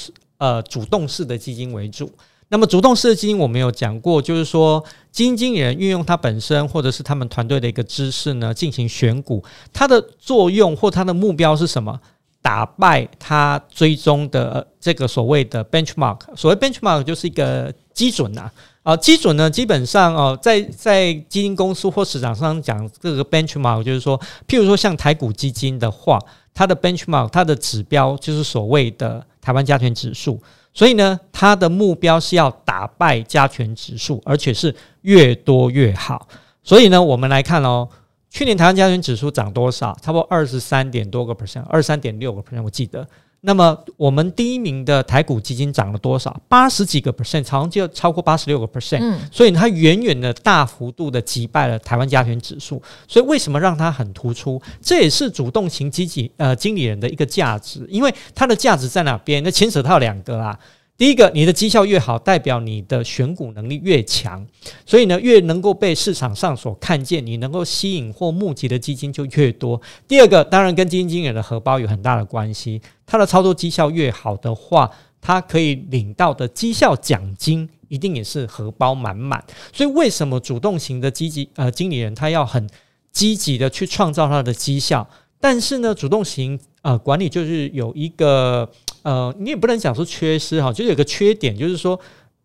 [0.41, 2.11] 呃主动式的基金为主。
[2.49, 9.41] 那么主动式的基金我们有讲过，就是说基金经理人运用他本身或者是他们团队的一个知识呢，进行选股，
[9.73, 12.01] 它的作用或它的目标是什么？
[12.43, 16.19] 打败他追踪的这个所谓的 benchmark。
[16.35, 18.51] 所谓 benchmark 就是一个基准呐，
[18.83, 26.19] 啊，基准呢基本上哦，在在基金公司或市场上讲这个 benchmark，就是说，譬如说像台股基金的话，
[26.55, 30.41] 它的 benchmark 它的指标就是所谓的台湾加权指数。
[30.73, 36.29] 所以呢，它的目标是要打败加权指数，而且是越多越好。
[36.63, 37.89] 所以呢，我们来看哦，
[38.31, 39.97] 去年台湾加权指数涨多少？
[40.01, 43.07] 差不多二十三点多个 percent，二十三点六个 percent，我记得。
[43.43, 46.39] 那么我们第一名的台股基金涨了多少？
[46.47, 48.99] 八十几个 percent，好像就超过八十六个 percent。
[49.01, 52.83] 嗯，所以它远远的大幅度的击败了台湾加权指数。
[53.09, 54.61] 所以为什么让它很突出？
[54.83, 59.43] 这也是主动型基金呃经理人的一个价值，因为它的价值在哪边？
[59.43, 60.59] 那牵扯到两个啊。
[61.01, 64.47] 第一个，你的绩效越好，代表你的选股能力越强，
[64.85, 69.81] 所以呢，越能够被市场上所看见，你能够吸引或募集的基金就越多。
[70.07, 74.91] 第二个，当然跟基金经理人的荷包有很大的关系，他的操作绩效越好的话，
[75.23, 79.43] 他可以领到的绩效奖金一定也是荷包满满。
[79.73, 82.69] 所以，为什么主动型的积极呃经理人他要很
[83.11, 85.09] 积极的去创造他的绩效？
[85.41, 88.69] 但是呢，主动型呃管理就是有一个。
[89.03, 91.99] 呃，你也不能讲说缺失哈，就有个缺点，就是说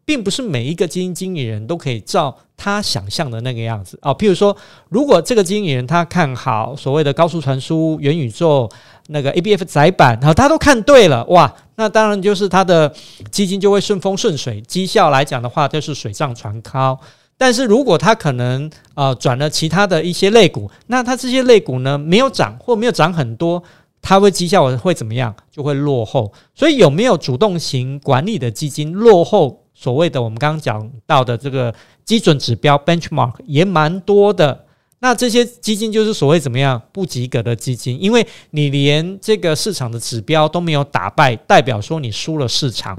[0.06, 4.14] 并不是每一个基金经理人都可以照他想象的那个样子啊。
[4.14, 4.56] 譬如说，
[4.88, 8.72] 如果这个经理人他看好所谓的高速传输、元宇宙、
[9.08, 12.90] 那个 ABF 载板，好，他都看对了，哇，那当然就是他的
[13.30, 16.98] 基金就会顺风顺水，绩效来讲的话就是水涨船高。
[17.38, 23.62] 但是如果他可能呃转了其他的一些类股，那他这些类股呢没有涨或没有涨很多。
[24.08, 25.36] 它会绩效会怎么样？
[25.50, 26.32] 就会落后。
[26.54, 29.64] 所以有没有主动型管理的基金落后？
[29.74, 31.74] 所谓的我们刚刚讲到的这个
[32.06, 34.66] 基准指标 benchmark 也蛮多的。
[35.00, 42.98] 那这些基金就是所谓怎么样不及格的基金，因为你连这个市场的指标都没有打败，代表说你输了市场。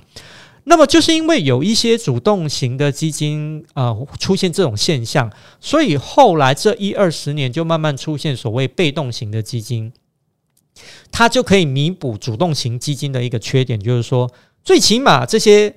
[0.65, 9.93] 那么就是因为有一些主动型的基金呃出现这种现象，所以后来这一二十年就慢慢出现所谓被动型的基金。
[11.11, 14.31] 它就可以弥补主动型基金的一个缺点，就是说，
[14.65, 15.75] 最起码这些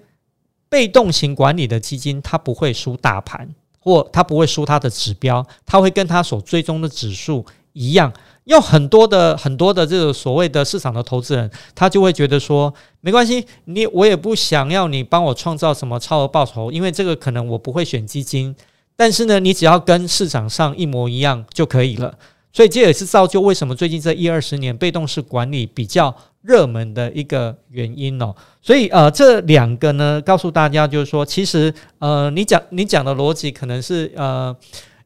[0.68, 8.14] 被动型管理的基金，它不会输大盘，或它不会输它的指标，它会跟它所追踪的指数一样。
[8.46, 18.56] 有很多的很多的这个所谓的市场的投资人，他就会觉得说，没关系，你我也不想要你帮我创造什么超额报酬，因为这个可能我不会选基金，
[18.96, 22.18] 但是呢，你只要跟市场上一模一样就可以了。
[22.52, 28.36] 所以这也是造就为什么最近这一二十年被动式管理比较热门的一个原因哦。
[28.62, 34.56] 所以呃，这两个呢，告诉大家就是说，其实呃，你讲你讲的逻辑可能是呃，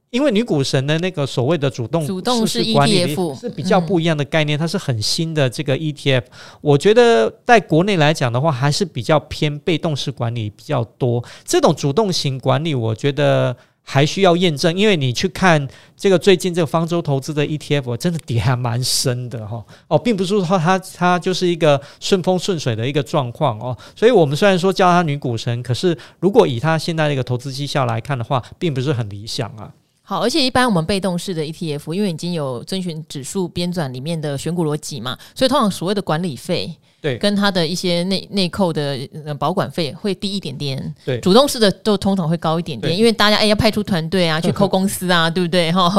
[0.10, 6.24] 因为女股神的那个所谓的主动主动式管理是比较不一样的概念，它是很新的这个 ETF。
[6.62, 11.22] 我觉得在国内来讲的话，还是比较偏被动式管理比较多。
[11.44, 13.56] 这种主动型管理，我觉得。
[13.86, 29.70] 还需要验证，因为你去看这个最近这个方舟投资的 ETF，真的底还蛮深的哈哦，并不是说它它就是一个顺风顺水的一个状况哦，所以我们虽然说叫它女股神，可是如果以它现在的一个投资绩效来看的话，并不是很理想啊。
[30.02, 36.78] 好，而且一般我们被动式的 ETF，因为已经有遵循指数编纂里面的选股逻辑嘛，所以通常所谓的管理费。
[37.04, 38.98] 对，跟它的一些内内扣的
[39.38, 40.96] 保管费会低一点点。
[41.04, 45.70] 对，主动式的都通常会高一点点，因为大家哎要派出团队啊， 去扣公司啊，对不对？
[45.74, 45.92] 哈，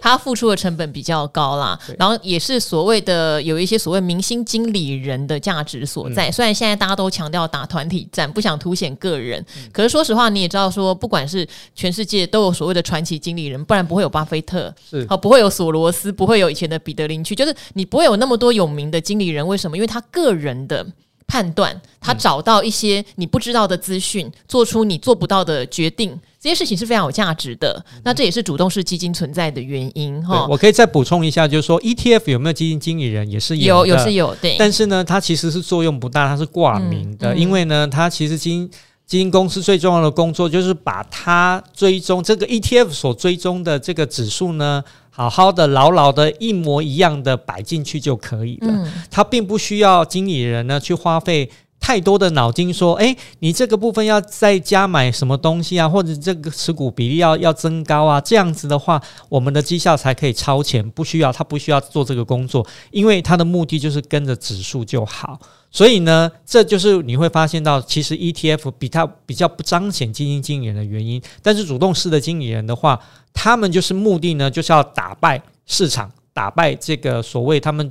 [0.00, 1.78] 他付出的成本比较高啦。
[1.98, 6.32] 然后也是所谓的有一些所谓明星经理人的价值所在。
[6.32, 19.46] 虽然现在大家都强调打团体战，不想凸显个人，可是说实话，你也知道说，不管是全世界都有所谓的传奇经理人，不然不会有巴菲特，是好不会有索罗斯，不会有以前的彼得林区，就是你不会有那么多有名的经理人。
[19.46, 19.76] 为什么？
[19.76, 20.45] 因为他个人。
[20.46, 20.86] 人的
[21.26, 27.84] 判断，他找到一些你不知道的资讯，做出你做不到的决定，这些事情是非常有价值的。
[28.04, 30.46] 那这也是主动式基金存在的原因哈。
[30.48, 34.54] 我可以再补充一下，就是说 ETF 有没有基金经理人也是有，有是有对。
[34.56, 38.70] 但是呢，它其实是作用不大，它是挂名的，嗯嗯、因为呢，它其实基金
[39.04, 44.84] 基金公司最重要的工作就是把它追踪这个 ETF 所追踪的这个指数呢。
[45.16, 48.68] 好好的、牢牢的、一模一样的摆进去就可以了。
[48.68, 51.50] 嗯，他并不需要经理人呢去花费
[51.86, 65.38] 太多的脑筋，说：“诶，你这个部分要再加买什么东西啊，或者这个持股比例要要增高啊，这样子的话，我们的绩效才可以超前。”不需要，他不需要做这个工作，因为他的目的就是跟着指数就好。
[65.70, 71.22] 所以呢，这就是你会发现到，其实 ETF 比它比较不彰显基金经理人的原因。
[71.40, 72.98] 但是主动式的经理人的话，
[73.32, 77.88] 他们就是目的呢，就是要打败市场，打败这个所谓他们。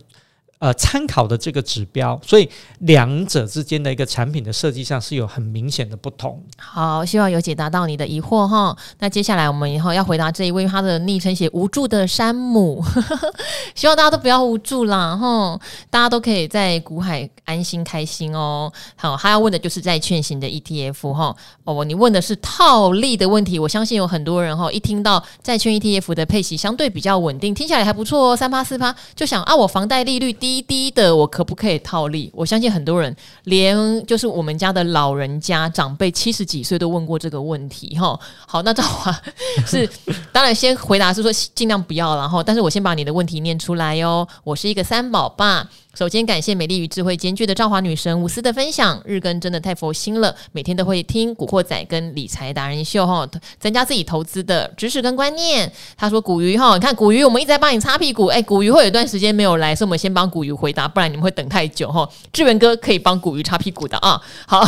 [0.59, 6.41] 呃，参考的这个指标，所以两者之间的一个产品的设计上是有很明显的不同。
[6.57, 8.75] 好，希望有解答到你的疑惑哈。
[8.99, 12.81] 那接下来我们以后要回答这一位，他的昵称写无助的山姆，
[13.75, 18.71] 希望大家都不要无助啦哈，大家都可以在股海安心开心哦。
[18.95, 21.35] 好，他要问的就是债券型的 ETF 哈。
[21.65, 30.33] 哦，你问的是套利的问题，我相信有很多人哈，一听到债券 ETF 的配息相对比较稳定，听起来还不错哦，三趴四趴，就想啊，我房贷利率。
[30.45, 32.29] 低低的，我可不可以套利？
[32.31, 38.19] 我相信很多人，连就是我们家的老人家长辈七十几岁都问过这个问题哈。
[38.45, 39.12] 好，那赵华
[39.65, 39.89] 是
[40.31, 44.27] 当然先回答是说尽量不要，然后但是我先把你的问题念出来哟。
[44.43, 45.67] 我是一个三宝爸。
[45.95, 53.25] 首先感谢美丽与智慧兼具的赵华女神无私的分享，日更真的太佛心了，每天都会听古惑仔跟理财达人秀哈，
[53.58, 55.71] 增加自己投资的知识跟观念。
[55.95, 62.05] 他说古鱼哈，你看古鱼，我们一直在帮你擦屁股，哎，古鱼会有一段时间没有来，所以我们先帮古鱼回答，不然你们会等太久哈。
[62.34, 64.65] 志远哥可以帮古鱼擦屁股的啊，好。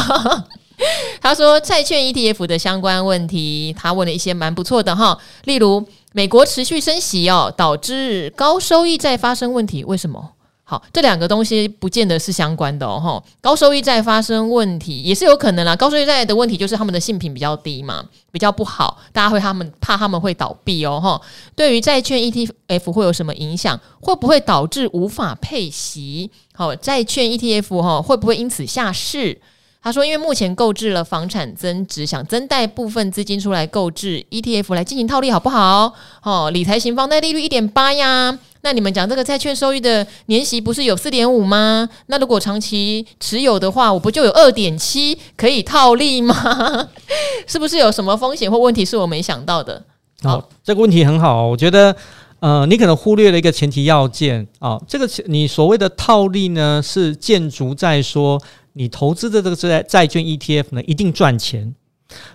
[1.20, 10.34] 他说债券 ETF 的相关问题，他问了一些蛮不错的哈，例如美国持续升息哦，导致高收益债发生问题，为什么？
[10.70, 13.24] 好，这两个东西不见得是相关的哦。
[13.40, 15.74] 高收益债发生问题也是有可能啦。
[15.74, 18.04] 高收益债的问题就是他们的信评比较低嘛，
[18.34, 21.00] 比较不好，大家会他们怕他们会倒闭哦。
[21.00, 21.22] 哈，
[21.56, 23.80] 对于债券 ETF 会有什么影响？
[24.02, 26.30] 会不会导致无法配息？
[26.54, 29.40] 好，债券 ETF 哈会不会因此下市？
[29.82, 35.94] 他说，因为目前购置了房产增值，想增贷部分资金出来购置 ETF 来进行套利，好不好？
[36.24, 38.38] 哦，理财型房贷利率一点八呀。
[38.68, 41.88] 那你们讲这个债券收益的年息不是有四点五吗？
[42.08, 46.36] 那如果长期持有的话，我不就有二点七可以套利吗？
[47.48, 49.82] 是不是有什么风险或问题是我没想到的？
[50.22, 51.96] 好，哦，这个问题很好，我觉得，
[52.42, 58.38] 呃，你可能忽略了一个前提要件啊，哦，这个你所谓的套利呢，是建筑在说
[58.74, 61.74] 你投资的这个债债券 ETF 呢一定赚钱。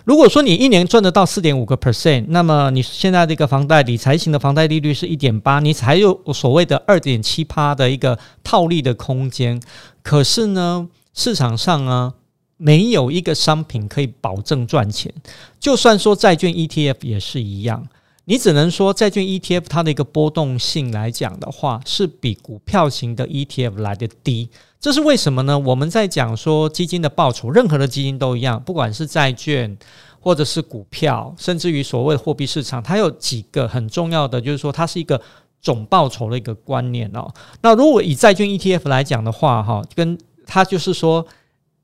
[0.05, 9.61] 如果说你一年赚得到四点五个 percent，那么你现在这个房贷理财型的房贷利率是一点八，你才有所谓的二点七趴的一个套利的空间。
[10.03, 12.13] 可是呢，市场上啊，
[12.57, 15.11] 没有一个商品可以保证赚钱。
[15.59, 17.87] 就算说债券 ETF 也是一样，
[18.25, 24.49] 你只能说债券 ETF 它的一个波动性来讲的话，是比股票型的 ETF 来得低。
[24.79, 25.59] 这是为什么呢？
[25.59, 29.77] 我们在讲说基金的报酬，任何的基金都一样，不管是债券
[30.19, 35.21] 或者是股票，甚至于所谓货币市场，它有几个很重要的，就是说它是一个
[35.61, 37.29] 总报酬的一个观念哦。
[37.61, 41.25] 那如果以债券 ETF 来讲的话，哈，跟它就是说，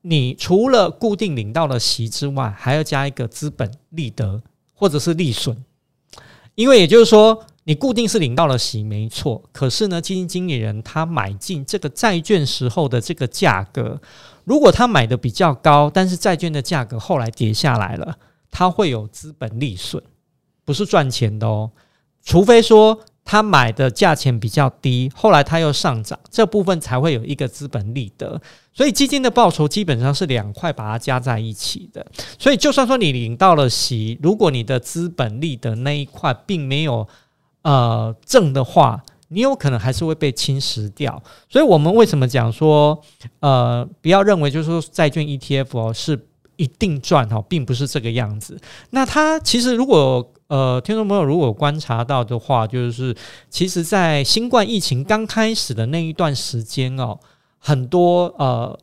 [0.02, 4.42] 你除了固定领到的息之外，还要加一个资本利得
[4.74, 5.56] 或者是利损，
[6.60, 7.44] 因为也就是说。
[7.64, 14.00] 你固定是领到了息没错，可是呢，基金经理人他买进这个债券时候的这个价格，
[14.44, 18.16] 如果他买的比较高，但是债券的价格后来跌下来了，
[18.50, 20.02] 他会有资本利损，
[20.64, 21.70] 不是赚钱的哦。
[22.24, 22.98] 除非说
[23.30, 28.40] 他买的价钱比较低，后来他又上涨，这部分才会有一个资本利得。
[28.72, 32.04] 所以基金的报酬基本上是两块把它加在一起的。
[32.38, 37.06] 所以就算说你领到了息，如果你的资本利得那一块并没有。
[37.62, 41.22] 呃，正的话，你有可能还是会被侵蚀掉。
[41.46, 42.98] 所以，我们为什么讲说，
[43.40, 48.58] 呃，不要认为就是说债券 ETF 哦是一定赚哈，并不是这个样子。
[48.88, 53.16] 那它其实如果呃，听众朋友如果观察到的话，就是
[53.48, 57.18] 其实在新冠疫情刚开始的那一段时间哦，
[57.58, 58.78] 很多呃，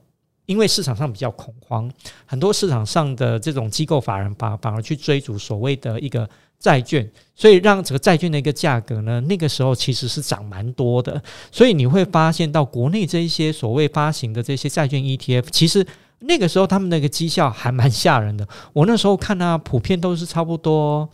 [0.46, 1.92] 因为市场上比较恐慌，
[2.26, 6.28] 很多市场上的这种机构法人反反而去追逐所谓的一个。
[6.60, 11.22] 债券，所以让整个债券的一个价格呢，那个时候其实是涨蛮多的。
[11.52, 15.86] 所以你会发现到国内这一些所谓发行的这些债券 ETF，其实
[16.18, 18.48] 那个时候他们那个绩效还蛮吓人的。
[18.74, 21.08] 我那时候看啊，普遍都是差不多。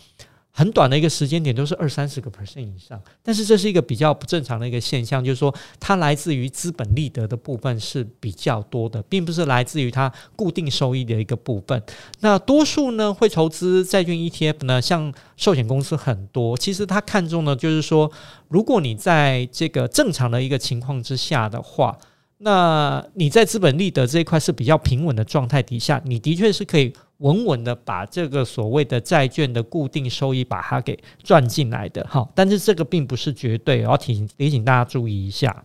[0.56, 11.82] 很短的一个时间点都是二三十个 percent 以上，但是这是一个比较不正常的一个现象，就是说它来自于资本利得的部分是比较多的，并不是来自于它固定收益的一个部分。
[12.20, 18.12] 那多数呢会投资债券 ETF 呢，像寿险公司很多，其实它看重的就是说，
[18.48, 21.98] 如果你在这个正常的一个情况之下的话，
[22.38, 26.94] 那你在资本利得这一块是比较平稳的状态底下，你的确是可以。
[27.24, 35.64] 稳稳的把这个所谓的债券的固定收益把它给赚进来的哈，但是这个并不是绝对，我要提醒提醒大家注意一下。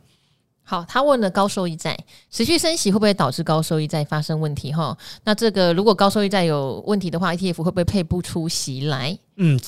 [0.62, 1.98] 好，他问了高收益债
[2.30, 4.96] 持续升息会不会导致高收益债发生问题哈？
[5.24, 9.18] 那这个如果高收益债有问题的话，ETF 会不会配不出息来？
[9.40, 9.58] 嗯，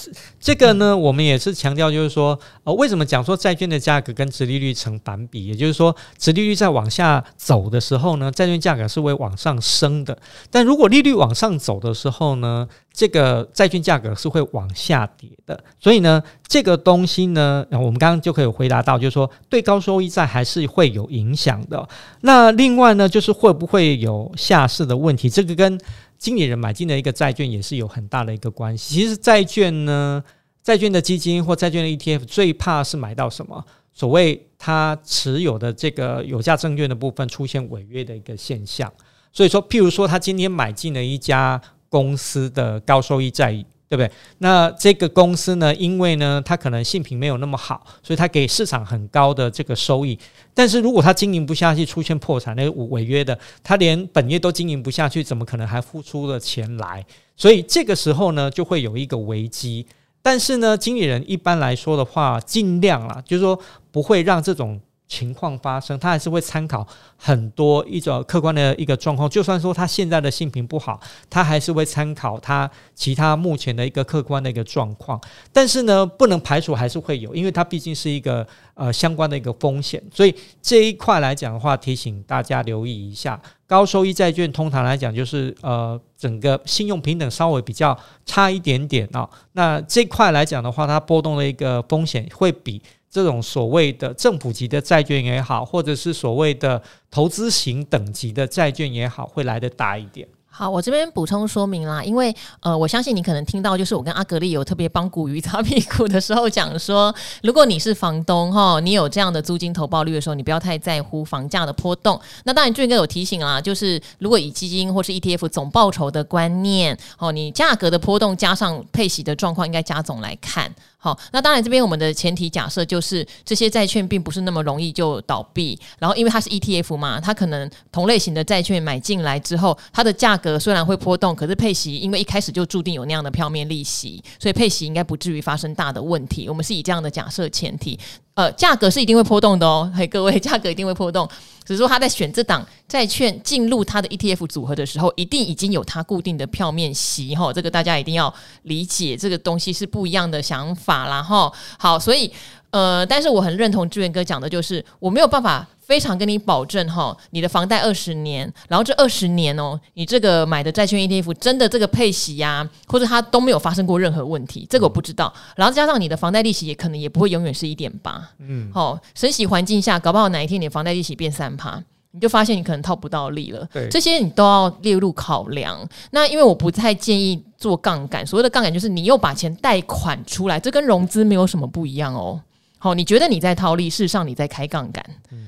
[0.40, 5.46] 这个呢，我们也是强调，就是说，呃，为什么讲说债券的价格跟殖利率成反比？
[5.46, 10.12] 也就是说，殖利率在往下走的时候呢，债券价格是会往上升的；
[10.50, 15.62] 但如果利率往上走的时候呢，这个债券价格是会往下跌的。
[15.78, 21.88] 所以呢，这个东西呢，我们刚刚就可以回答到，就是说，对高收益债还是会有影响的。
[22.22, 25.30] 那另外呢，就是会不会有下市的问题？
[25.30, 25.80] 这个跟
[26.20, 28.94] 经理人买进的一个债券也是有很大的一个关系。
[28.94, 30.22] 其实债券呢，
[30.62, 33.64] 债券的基金或债券的 ETF 最怕是买到什么？
[33.92, 38.92] 所谓他持有的这个有价证券的部分出现违约的一个现象。
[39.32, 43.64] 所以说，譬如说他今天买进了一家公司的高收益债。
[43.90, 44.08] 对不对？
[44.38, 50.16] 那这个公司呢，因为呢，它可能性评没有那么好，所以它给市场很高的这个收益。
[50.54, 57.04] 但是如果它经营不下去，出现破产、那个违约的，它连本业都经营不下去，怎么可能还付出了钱来？
[57.36, 59.84] 所以这个时候呢，就会有一个危机。
[60.22, 63.58] 但是呢，经理人一般来说的话，尽量啦，就是说
[63.90, 64.80] 不会让这种
[65.10, 66.86] 情况发生，他还是会参考
[67.16, 69.28] 很多一种客观的一个状况。
[69.28, 75.20] 就算说他现在的性平不好，他还是会参考他其他目前的一个客观的一个状况。
[75.52, 80.00] 但是呢，不能排除还是会有，因为它毕竟是一个呃相关的一个风险。
[80.14, 80.32] 所以
[80.62, 92.80] 这一块来讲的话，提醒大家留意一下，高收益债券通常来讲就是呃整个信用平等稍微比较差一点点啊、那这块来讲的话，它波动的一个风险会比。
[93.10, 96.80] 这种所谓的政府级的债券也好，或者是所谓的
[97.10, 100.28] 投资型等级的债券也好，会来得大一点。
[100.52, 112.20] 好，我这边补充说明啦，因为呃，我相信你可能听到，就是我跟阿格力有特别帮古鱼擦屁股的时候讲说，如果你是房东哈，你有这样的租金投报率的时候，你不要太在乎房价的波动。
[112.44, 120.70] 那当然，俊哥有提醒啦，就是如果以基金或是 ETF 总报酬的观念，哦，你价格的波动加上配息的状况，应该加总来看。
[121.02, 136.48] 好，那当然这边我们的前提假设就是这些债券并不是那么容易就倒闭，然后因为它是 ETF 嘛，它可能同类型的债券买进来之后，它的价格虽然会波动，可是配息因为一开始就注定有那样的票面利息，所以配息应该不至于发生大的问题。
[136.48, 137.98] 我们是以这样的假设前提。
[138.34, 141.28] 呃，价格是一定会波动的哦，嘿，各位，价格一定会波动。
[141.62, 148.32] 只是说他在选这档债券进入他的 ETF 组合的时候，一定已经有他固定的票面息哈，这个大家一定要
[148.62, 151.52] 理解，这个东西是不一样的想法啦哈。
[151.78, 152.32] 好，所以
[152.70, 155.68] 呃，但是我很认同志远哥讲的，就是我没有办法。
[155.90, 165.34] 非常跟你保证哈，你的房贷二十年，然后这二十年哦，你这个买的债券 ETF 真的这个配息呀、啊，或者它都没有发生过任何问题，这个我不知道。
[165.56, 171.82] 然后加上你的房贷利息也可能也不会永远是一点八，嗯，好，升息环境下，搞不好哪一天你的房贷利息变三趴，
[172.12, 173.66] 你就发现你可能套不到利了。
[173.72, 175.76] 对，这些你都要列入考量。
[176.12, 182.40] 那因为我不太建议做杠杆，所谓的杠杆就是你又把钱贷款出来，这跟融资没有什么不一样哦。
[182.82, 185.04] 好，你觉得你在套利，事实上你在开杠杆。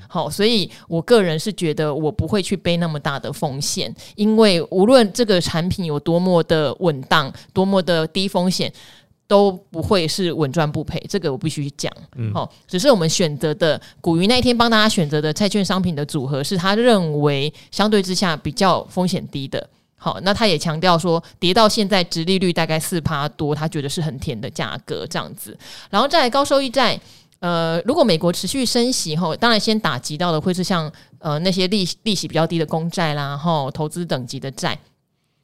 [0.06, 8.70] 好，所以我个人是觉得我不会去背那么大的风险，因为无论这个产品有多么的稳当，多么的低风险，
[9.26, 11.02] 都不会是稳赚不赔。
[11.08, 11.90] 这个我必须讲。
[12.34, 19.66] 好、嗯，只是我们选择的古鱼那一天帮大家选择的债券商品的组合，是他认为相对之下比较风险低的。
[19.96, 25.56] 好，那他也强调说，跌到现在殖利率大概四趴多，他觉得是很甜的价格这样子。
[25.88, 27.00] 然后再来高收益债。
[27.42, 34.78] 呃，如果美国持续升息后，当然先打击到的会是像呃那些利利息比较低的公债啦，然后投资等级的债。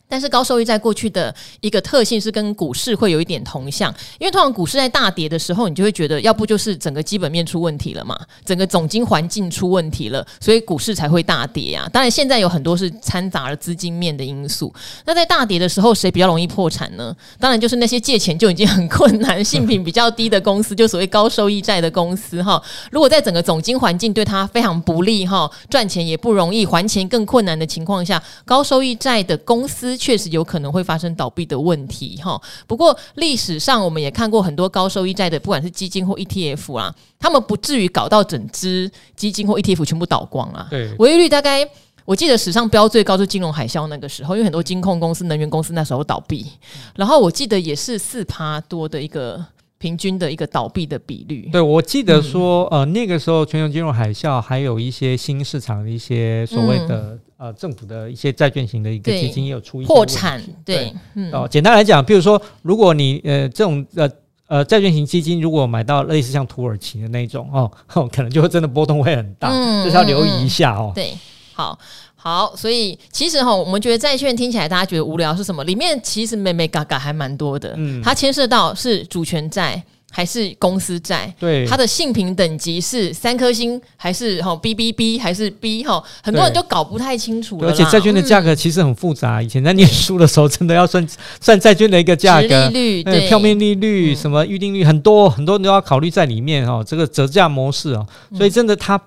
[0.09, 11.87] 但是高收益债过去的一个特性是跟股市会有一点同向，因为通常股市在大跌的时候，你就会觉得要不就是整个基本面出问题了嘛，整个总经环境出问题了，所以股市才会大跌啊。
[11.93, 14.73] 当然现在有很多是掺杂了资金面的因素。
[15.05, 17.15] 那在大跌的时候，谁比较容易破产呢？
[17.39, 22.63] 当然就是那些借钱就已经很困难、信评比较低的公司，就所谓高收益债的公司哈。
[22.91, 29.98] 如果在整个总经环境对它非常不利哈，赚钱也不容易，还钱更困难的情况下，高收益债的公司。
[29.99, 40.69] 确实有可能会发生倒闭的问题哈，不过历史上我们也看过很多高收益债的，不管是基金或 ETF 啊，他们不至于搞到整支基金或 ETF 全部倒光啊。
[40.71, 41.69] 对，违约率大概
[42.07, 46.47] 我记得史上标最高是金融海啸那个时候，因为很多金控公司、能源公司那时候倒闭，
[46.95, 49.45] 然后我记得也是四趴多的一个。
[49.81, 60.93] 平均的一个倒闭的比率，对，我记得说，嗯、呃，那个时候全球金融海啸，还有一些新市场的一些所谓的、嗯、呃政府的一些债券型的一个基金也有出现破产，对，
[61.33, 64.11] 哦，简单来讲，比如说，如果你呃这种呃
[64.49, 67.71] 呃债券型基金如果买到类似像土耳其的那种 哦，
[68.13, 70.93] 可能就会真的波动会很大，嗯、就是要留意一下哦。
[70.95, 71.17] 对，
[71.55, 71.79] 好。
[72.21, 75.63] 好，所以其实哈，我们觉得债券听起来大家觉得无聊是什么？
[75.63, 77.73] 里面其实美美嘎嘎还蛮多的。
[77.77, 79.81] 嗯，它牵涉到是主权债
[80.11, 81.33] 还是公司债？
[81.39, 86.03] 对，它的性评等级是三颗星还是哈 BBB 还是 B 哈？
[86.23, 87.69] 很多人都搞不太清楚了。
[87.69, 89.39] 而且债券的价格其实很复杂。
[89.39, 91.07] 嗯、以前在念书的时候，真的要算
[91.41, 96.83] 算债券的一个价格，利率、对票面利率、什么预定率，很多很多人都要考虑在里面哈。
[96.83, 98.07] 这个折价模式哦，
[98.37, 99.01] 所以真的它。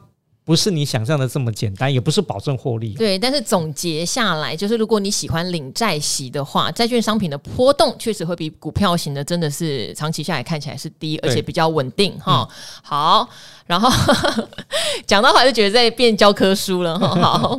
[0.52, 2.93] 不是你想象的这么简单，也不是保证获利。
[2.95, 12.45] 对，但是总结下来，就是如果你喜欢领债息的话，债券商品的波动确实会比股票型的真的是长期下来看起来是低，而且比较稳定哈。
[12.84, 13.30] 好。
[13.72, 13.89] 然后
[15.07, 17.07] 讲到还是觉得在变教科书了哈。
[17.24, 17.57] 好，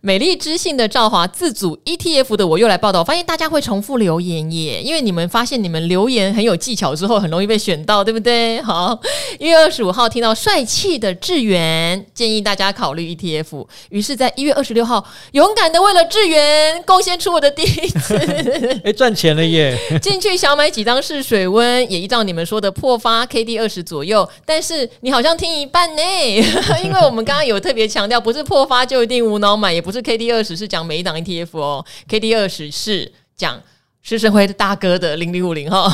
[0.00, 8.62] 美丽知性的赵华自组 ETF 的我又来报道，发现大家会重复留言耶，因为你们发现你们留言很有技巧之后，很容易被选到，对不对？
[8.62, 8.96] 好，
[9.40, 18.16] 一月二十五号听到帅气的智源建议大家考虑 ETF，于是在一月二十六号勇敢的为了智源贡献出我的第一次，
[18.84, 19.76] 哎，赚钱了耶！
[20.00, 25.47] 进去想买几张试水温，也依照你们说的破发 KD 二十左右，但是你好像听。
[25.48, 26.02] 另一半呢，
[26.84, 33.58] 因为我们刚刚有特别强调，不是破发就一定无脑买，也不是 K D 二十是讲每一档 E T F 哦，K D 二十是讲
[34.02, 35.90] 施胜辉大哥的零零五零哈。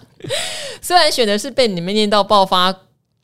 [0.80, 2.74] 虽然选的是被你们念到爆发。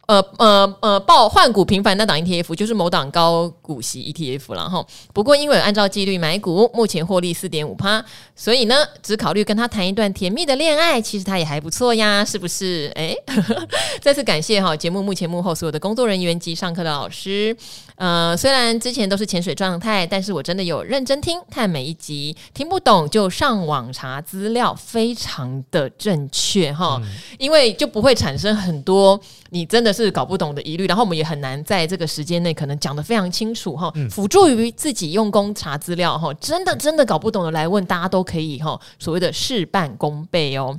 [0.06, 4.84] 呃呃呃，报换股频繁那档 ETF 就是某档高股息 ETF 了哈。
[5.12, 8.04] 不过因为按照纪律买股，目前获利四点五趴，
[8.36, 12.92] 所以呢，只考虑跟他谈一段甜蜜的恋爱，其实他也还不错呀，是不是？
[12.94, 13.14] 哎，
[14.02, 17.56] 再次感谢哈节目目前幕后所有的工作人员及上课的老师。
[17.96, 29.18] 呃，虽然之前都是潜水状态，但是我真的有认真听，看每一集，听不懂就上网查资料，非常的正确哈，嗯、因为就不会产生很多
[29.54, 40.76] 你真的是搞不懂的疑虑，然后我们也很难在这个时间内可能讲得非常清楚哈，辅助于自己用功查资料哈，真的真的搞不懂的来问，大家都可以哈，所谓的事半功倍哦。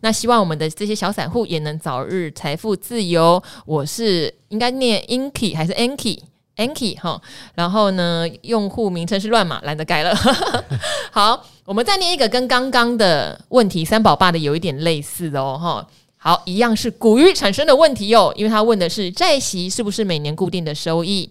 [0.00, 3.42] 那希望我们的这些小散户也能早日财富自由。
[3.66, 7.20] 我是应该念 Inky 还是 Anky？Anki 哈，
[7.54, 10.16] 然后呢，用户名称是乱码，懒得改了。
[11.12, 15.86] 好，我们再念一个跟刚刚的问题三宝爸的有一点类似的哦哈。
[16.26, 21.28] 好，一样是古鱼产生的问题哦，因为他问的是债息是不是每年固定的收益。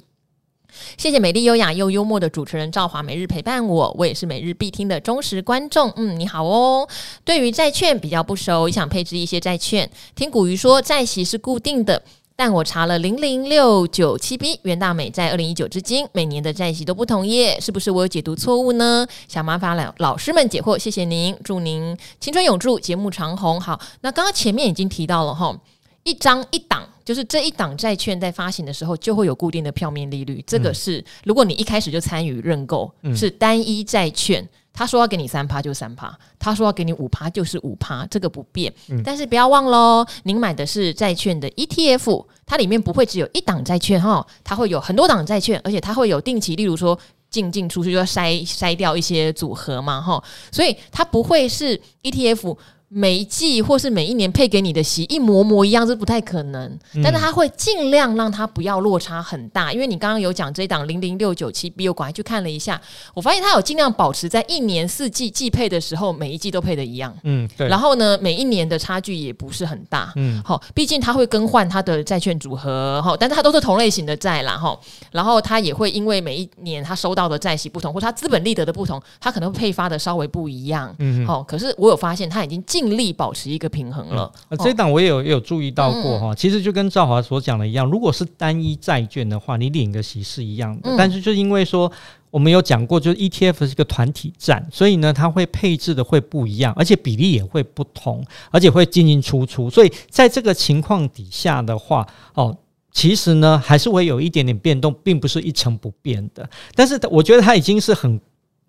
[1.00, 5.92] 谢谢美丽优雅又幽默的主持人赵华每日陪伴我，我也是每日必听的忠实观众。
[5.96, 6.88] 嗯，你好哦。
[7.26, 9.90] 对于债券比较不熟，也想配置一些债券。
[10.14, 12.04] 听古鱼说债息是固定的。
[12.36, 19.06] 但我查了零零六九七 B 袁大美在二零一九至今每年的债息都不同耶，是不是我有解读错误呢？
[19.28, 23.62] 想麻烦老老师们解惑，谢谢您，祝您青春永驻，节目长红。
[23.62, 25.56] 好，那刚刚前面已经提到了哈，
[26.04, 34.48] 一张一档，就是这一档债券在发行的时候就会有固定的票面利率，这个是如果你一开始就参与认购，是单一债券。
[34.76, 38.74] 他说要给你三趴就三趴，他说要给你五趴就是五趴，这个不变。
[38.90, 46.98] 嗯、但是不要忘喽，您买的是债券的 ETF，它里面不会只有一档债券哈，它会有很多档债券，而且它会有定期，例如说
[47.30, 52.58] 进进出出就要筛筛掉一些组合嘛哈，所以它不会是 ETF。
[52.94, 62.80] 每一季或是每一年配给你的息一模模一样是不太可能，嗯、但是他会尽量让它不要落差很大，因为你刚刚有讲这一档零零六九七 B，我赶快去看了一下，
[63.16, 67.68] 我发现它有尽量保持在一年四季季配的时候，每一季都配的一样，嗯，对。
[67.68, 74.80] 然后呢，每一年的差距也不是很大，嗯，好，毕竟它会更换它的债券组合，哈，但是它都是同类型的债啦，哈，
[75.12, 82.83] 然后它也会因为每一年它收到的债息不同，或它资本利得的不同，它可能会配发的稍微不一样，嗯，好，可是我有发现它已经尽。
[82.84, 84.30] 尽力保持一个平衡了。
[84.50, 90.90] 嗯、这档我也有也有注意到过哈，嗯、其实就跟赵华所讲的一样，如果是单一债券的话，你领的息是一样的。
[90.90, 91.90] 嗯、但是就因为说
[92.30, 99.70] 我们有讲过，就是 ETF 是一个团体战，所以呢，它会配置的会不一样，而且比例也会不同，而且会进进出出。
[99.70, 102.58] 所以在这个情况底下的话，哦，
[102.92, 106.50] 其实呢还是会有一点点变动，并不是一成不变的。
[106.76, 108.20] 但是我觉得它已经是很。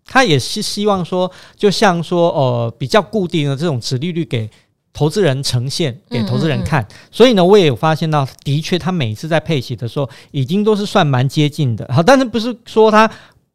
[0.07, 4.49] 他也是希望说，就像说，呃，比较固定的这种殖利率给
[4.93, 6.83] 投资人呈现，给投资人看。
[6.83, 11.89] 嗯嗯嗯，所以呢，我也有发现到，的确，他每次在配息的时候，已经都是算蛮接近的。
[11.93, 13.11] 好，但是不是说他。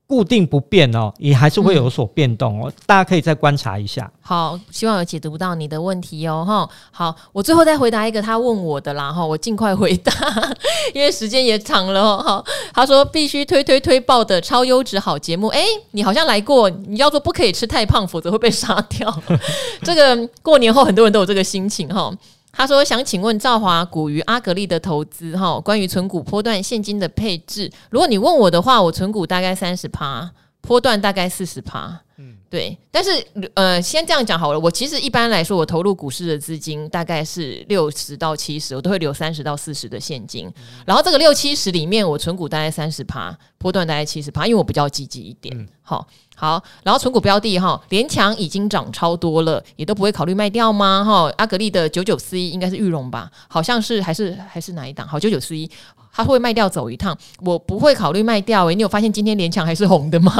[0.09, 2.63] 固定不变哦，也还是会有所变动哦。
[2.67, 4.11] 嗯、大家可以再观察一下。
[4.19, 6.43] 好，希望有解读到你的问题哦。
[6.43, 9.13] 哈，好，我最后再回答一个他问我的啦。
[9.13, 10.11] 哈，我尽快回答，
[10.95, 12.43] 因为时间也长了哈。
[12.73, 15.49] 他说必须推推推爆的超优质好节目。
[15.49, 19.15] 诶，你好像来过，你要说不可以吃太胖，否则会被杀掉。
[19.83, 22.11] 这个过年后很多人都有这个心情哈。
[22.51, 27.71] 他说：“想请问赵华股与阿格力的投资哈，关于存股波段现金的配置。
[27.89, 30.29] 如果你问我的话，我存股大概三十趴，
[30.61, 32.01] 波段大概四十趴。
[32.17, 32.77] 嗯，对。
[32.91, 33.11] 但是
[33.53, 34.59] 呃，先这样讲好了。
[34.59, 40.47] 我其实一般来说，我投入股市的资金大概是六十到七十，我都会留三十到四十的现金。
[40.47, 40.53] 嗯、
[40.85, 45.57] 然后这个六七十里面，我存股大概三十趴，波段大概七十趴，因为我比较积极一点。
[45.57, 46.05] 嗯、好。”
[46.39, 51.03] 好，然后存股标的哈，联强已经涨超多了，也都不会考虑卖掉吗？
[51.03, 53.29] 哈，阿格力的九九四一应该是玉龙吧？
[53.49, 55.05] 好像是还是还是哪一档？
[55.05, 55.69] 好，九九四一，
[56.13, 58.65] 他会卖掉走一趟，我不会考虑卖掉。
[58.67, 60.33] 诶，你有发现今天联强还是红的吗？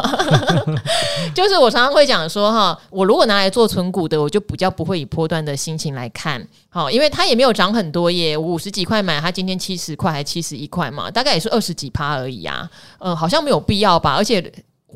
[1.35, 12.69] 就是我常常会讲说哈，我如果拿来做存股的，我就比较不会以波段的心情来看，好，因为它也没有涨很多耶，五十几块买，它今天七十块还七十一块嘛，大概也是二十几趴而已啊，
[12.99, 14.49] 嗯，好像没有必要吧，而且。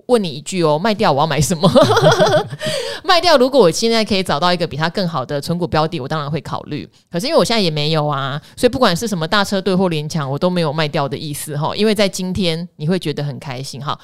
[0.08, 1.70] 问你一句哦，卖掉我要买什么？
[3.04, 6.88] 卖掉，如果我现在可以找到一个比它更好的存股标的，我当然会考虑。
[7.12, 11.76] 可是因为我现在也没有啊，所以不管是什么大车队或联强，我都没有卖掉的意思哈。
[11.76, 13.98] 因为在今天你会觉得很开心哈。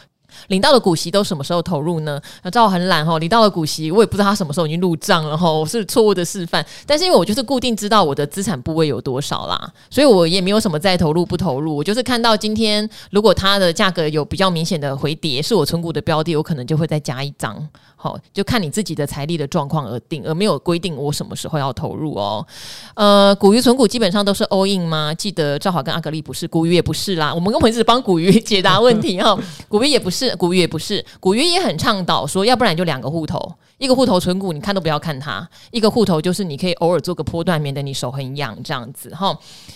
[0.48, 2.20] 领到的股息都什么时候投入呢？
[2.44, 6.66] 那赵很懒哈，领到的股息，我也不知道他什么时候已经入账了哈，我是错误的示范。
[6.86, 11.76] 但是因为我就是固定知道我的资产部位有多少啦，所以我也没有什么再投入不投入。
[11.76, 17.68] 我就是看到今天如果它的价格有比较明显的回跌，是我存股的标的，我可能就会再加一张。
[18.02, 22.46] 好，就看你自己的财力的状况而定，而没有规定我什么时候要投入哦。
[22.94, 25.14] 呃，古鱼存股基本上都是 all in 吗？
[25.14, 27.34] 记得赵华跟阿格力不是，古鱼也不是啦。
[27.34, 29.38] 我们跟我一直帮古鱼解答问题哈，
[29.68, 33.54] 古鱼也不是，古鱼也不是，古鱼也很倡导说，要不然就两个户头。
[33.78, 35.42] 一个户头存股，你看都不要看它；
[35.72, 39.34] 一个户头就是你可以偶尔做个波段，免得你手很痒这样子哈。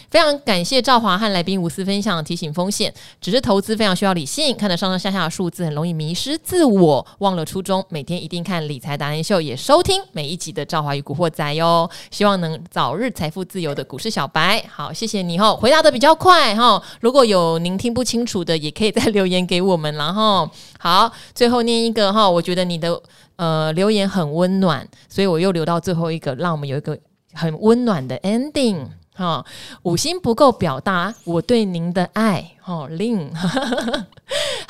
[0.09, 7.82] 非常感谢赵华和来宾无私分享，提醒风险，只是投资非常需要理性，看得上上下下的数字很容易迷失自我，忘了初衷。
[7.88, 11.89] 每天一定看理财达人秀，也收听每一集的赵华与古惑仔哟。
[12.11, 16.82] 希望能早日财富自由的股市小白，好，谢谢你哦，回答的比较快哈。
[16.99, 20.49] 如果有您听不清楚的，也可以再留言给我们，然后
[20.80, 23.01] 好，最后念一个哈，我觉得你的。
[23.36, 26.95] 呃，留言很温暖，所以我又留到最后一个，让我们有一个
[27.34, 28.86] 很温暖的 ending
[29.16, 29.43] 哈、
[29.82, 33.34] 五星不够表达我对您的爱，哈、哦，令，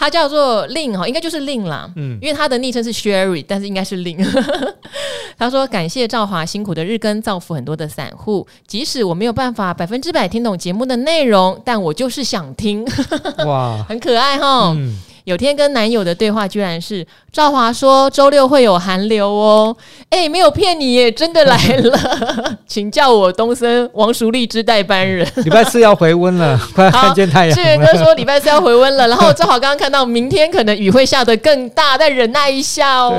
[0.03, 4.17] 他叫做令哈，应该就是令啦，嗯，因为他的昵称是 Sherry，但是应该是令。
[5.39, 12.85] 他说感谢赵华辛苦的日更，造福很多的散户，即使我没有办法百分之百听懂节目的内容，但我就是想听，
[13.47, 14.73] 哇，很可爱哈。
[14.75, 14.93] 嗯
[15.25, 19.75] 有天跟男友的对话居然是赵华说周六会有寒流哦，
[20.09, 25.25] 哎，没有骗你耶，真的来了， 请叫我东森王淑丽之代班人。
[25.45, 27.55] 礼拜四要回温了， 快要看见太阳。
[27.55, 33.15] 志远哥说礼拜四要回温了，然后正好刚刚看到明天可能雨会下得更大，再忍耐一下哦。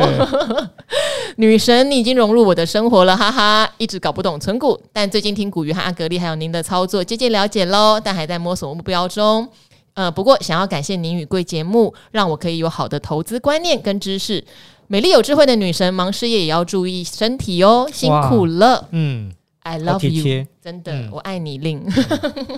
[1.37, 9.49] 女神，你已经融入我的生活了，哈哈，一直搞不懂存股，但最近听古鱼和阿格力还有您的操作，渐渐了解喽，但还在摸索目标中。
[9.95, 14.45] 呃，不过想要感谢您与贵节目，让我可以有好的投资观念跟知识。
[14.87, 18.87] 美丽有智慧的女神，忙事业也要注意身体哦，辛苦了。
[18.91, 19.33] 嗯
[19.63, 20.47] ，I love you。
[20.63, 21.83] 真的，嗯、我爱你，令，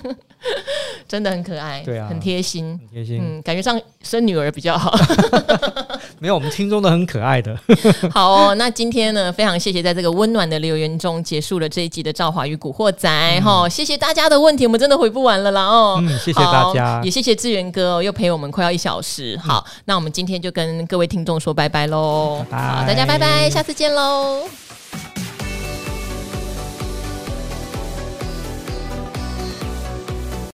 [1.06, 4.96] 真的很可爱，对啊，很贴心，很贴心，嗯，感觉上生女儿比较好。
[6.20, 7.58] 没有，我们听众都很可爱的。
[8.10, 13.08] 好哦，那今天呢，非常谢谢在这个温暖的留言中结束了这一集的《赵华与古惑仔》
[13.42, 15.98] 哈、嗯，谢谢大家的问题，我们真的回不完了啦哦。
[16.00, 19.38] 嗯，谢谢大家，也谢谢志源哥、哦、又陪我们快要一小时。
[19.42, 24.65] 好，嗯、那我们今天就跟各位听众说拜拜喽，好，大家拜拜，下次见喽。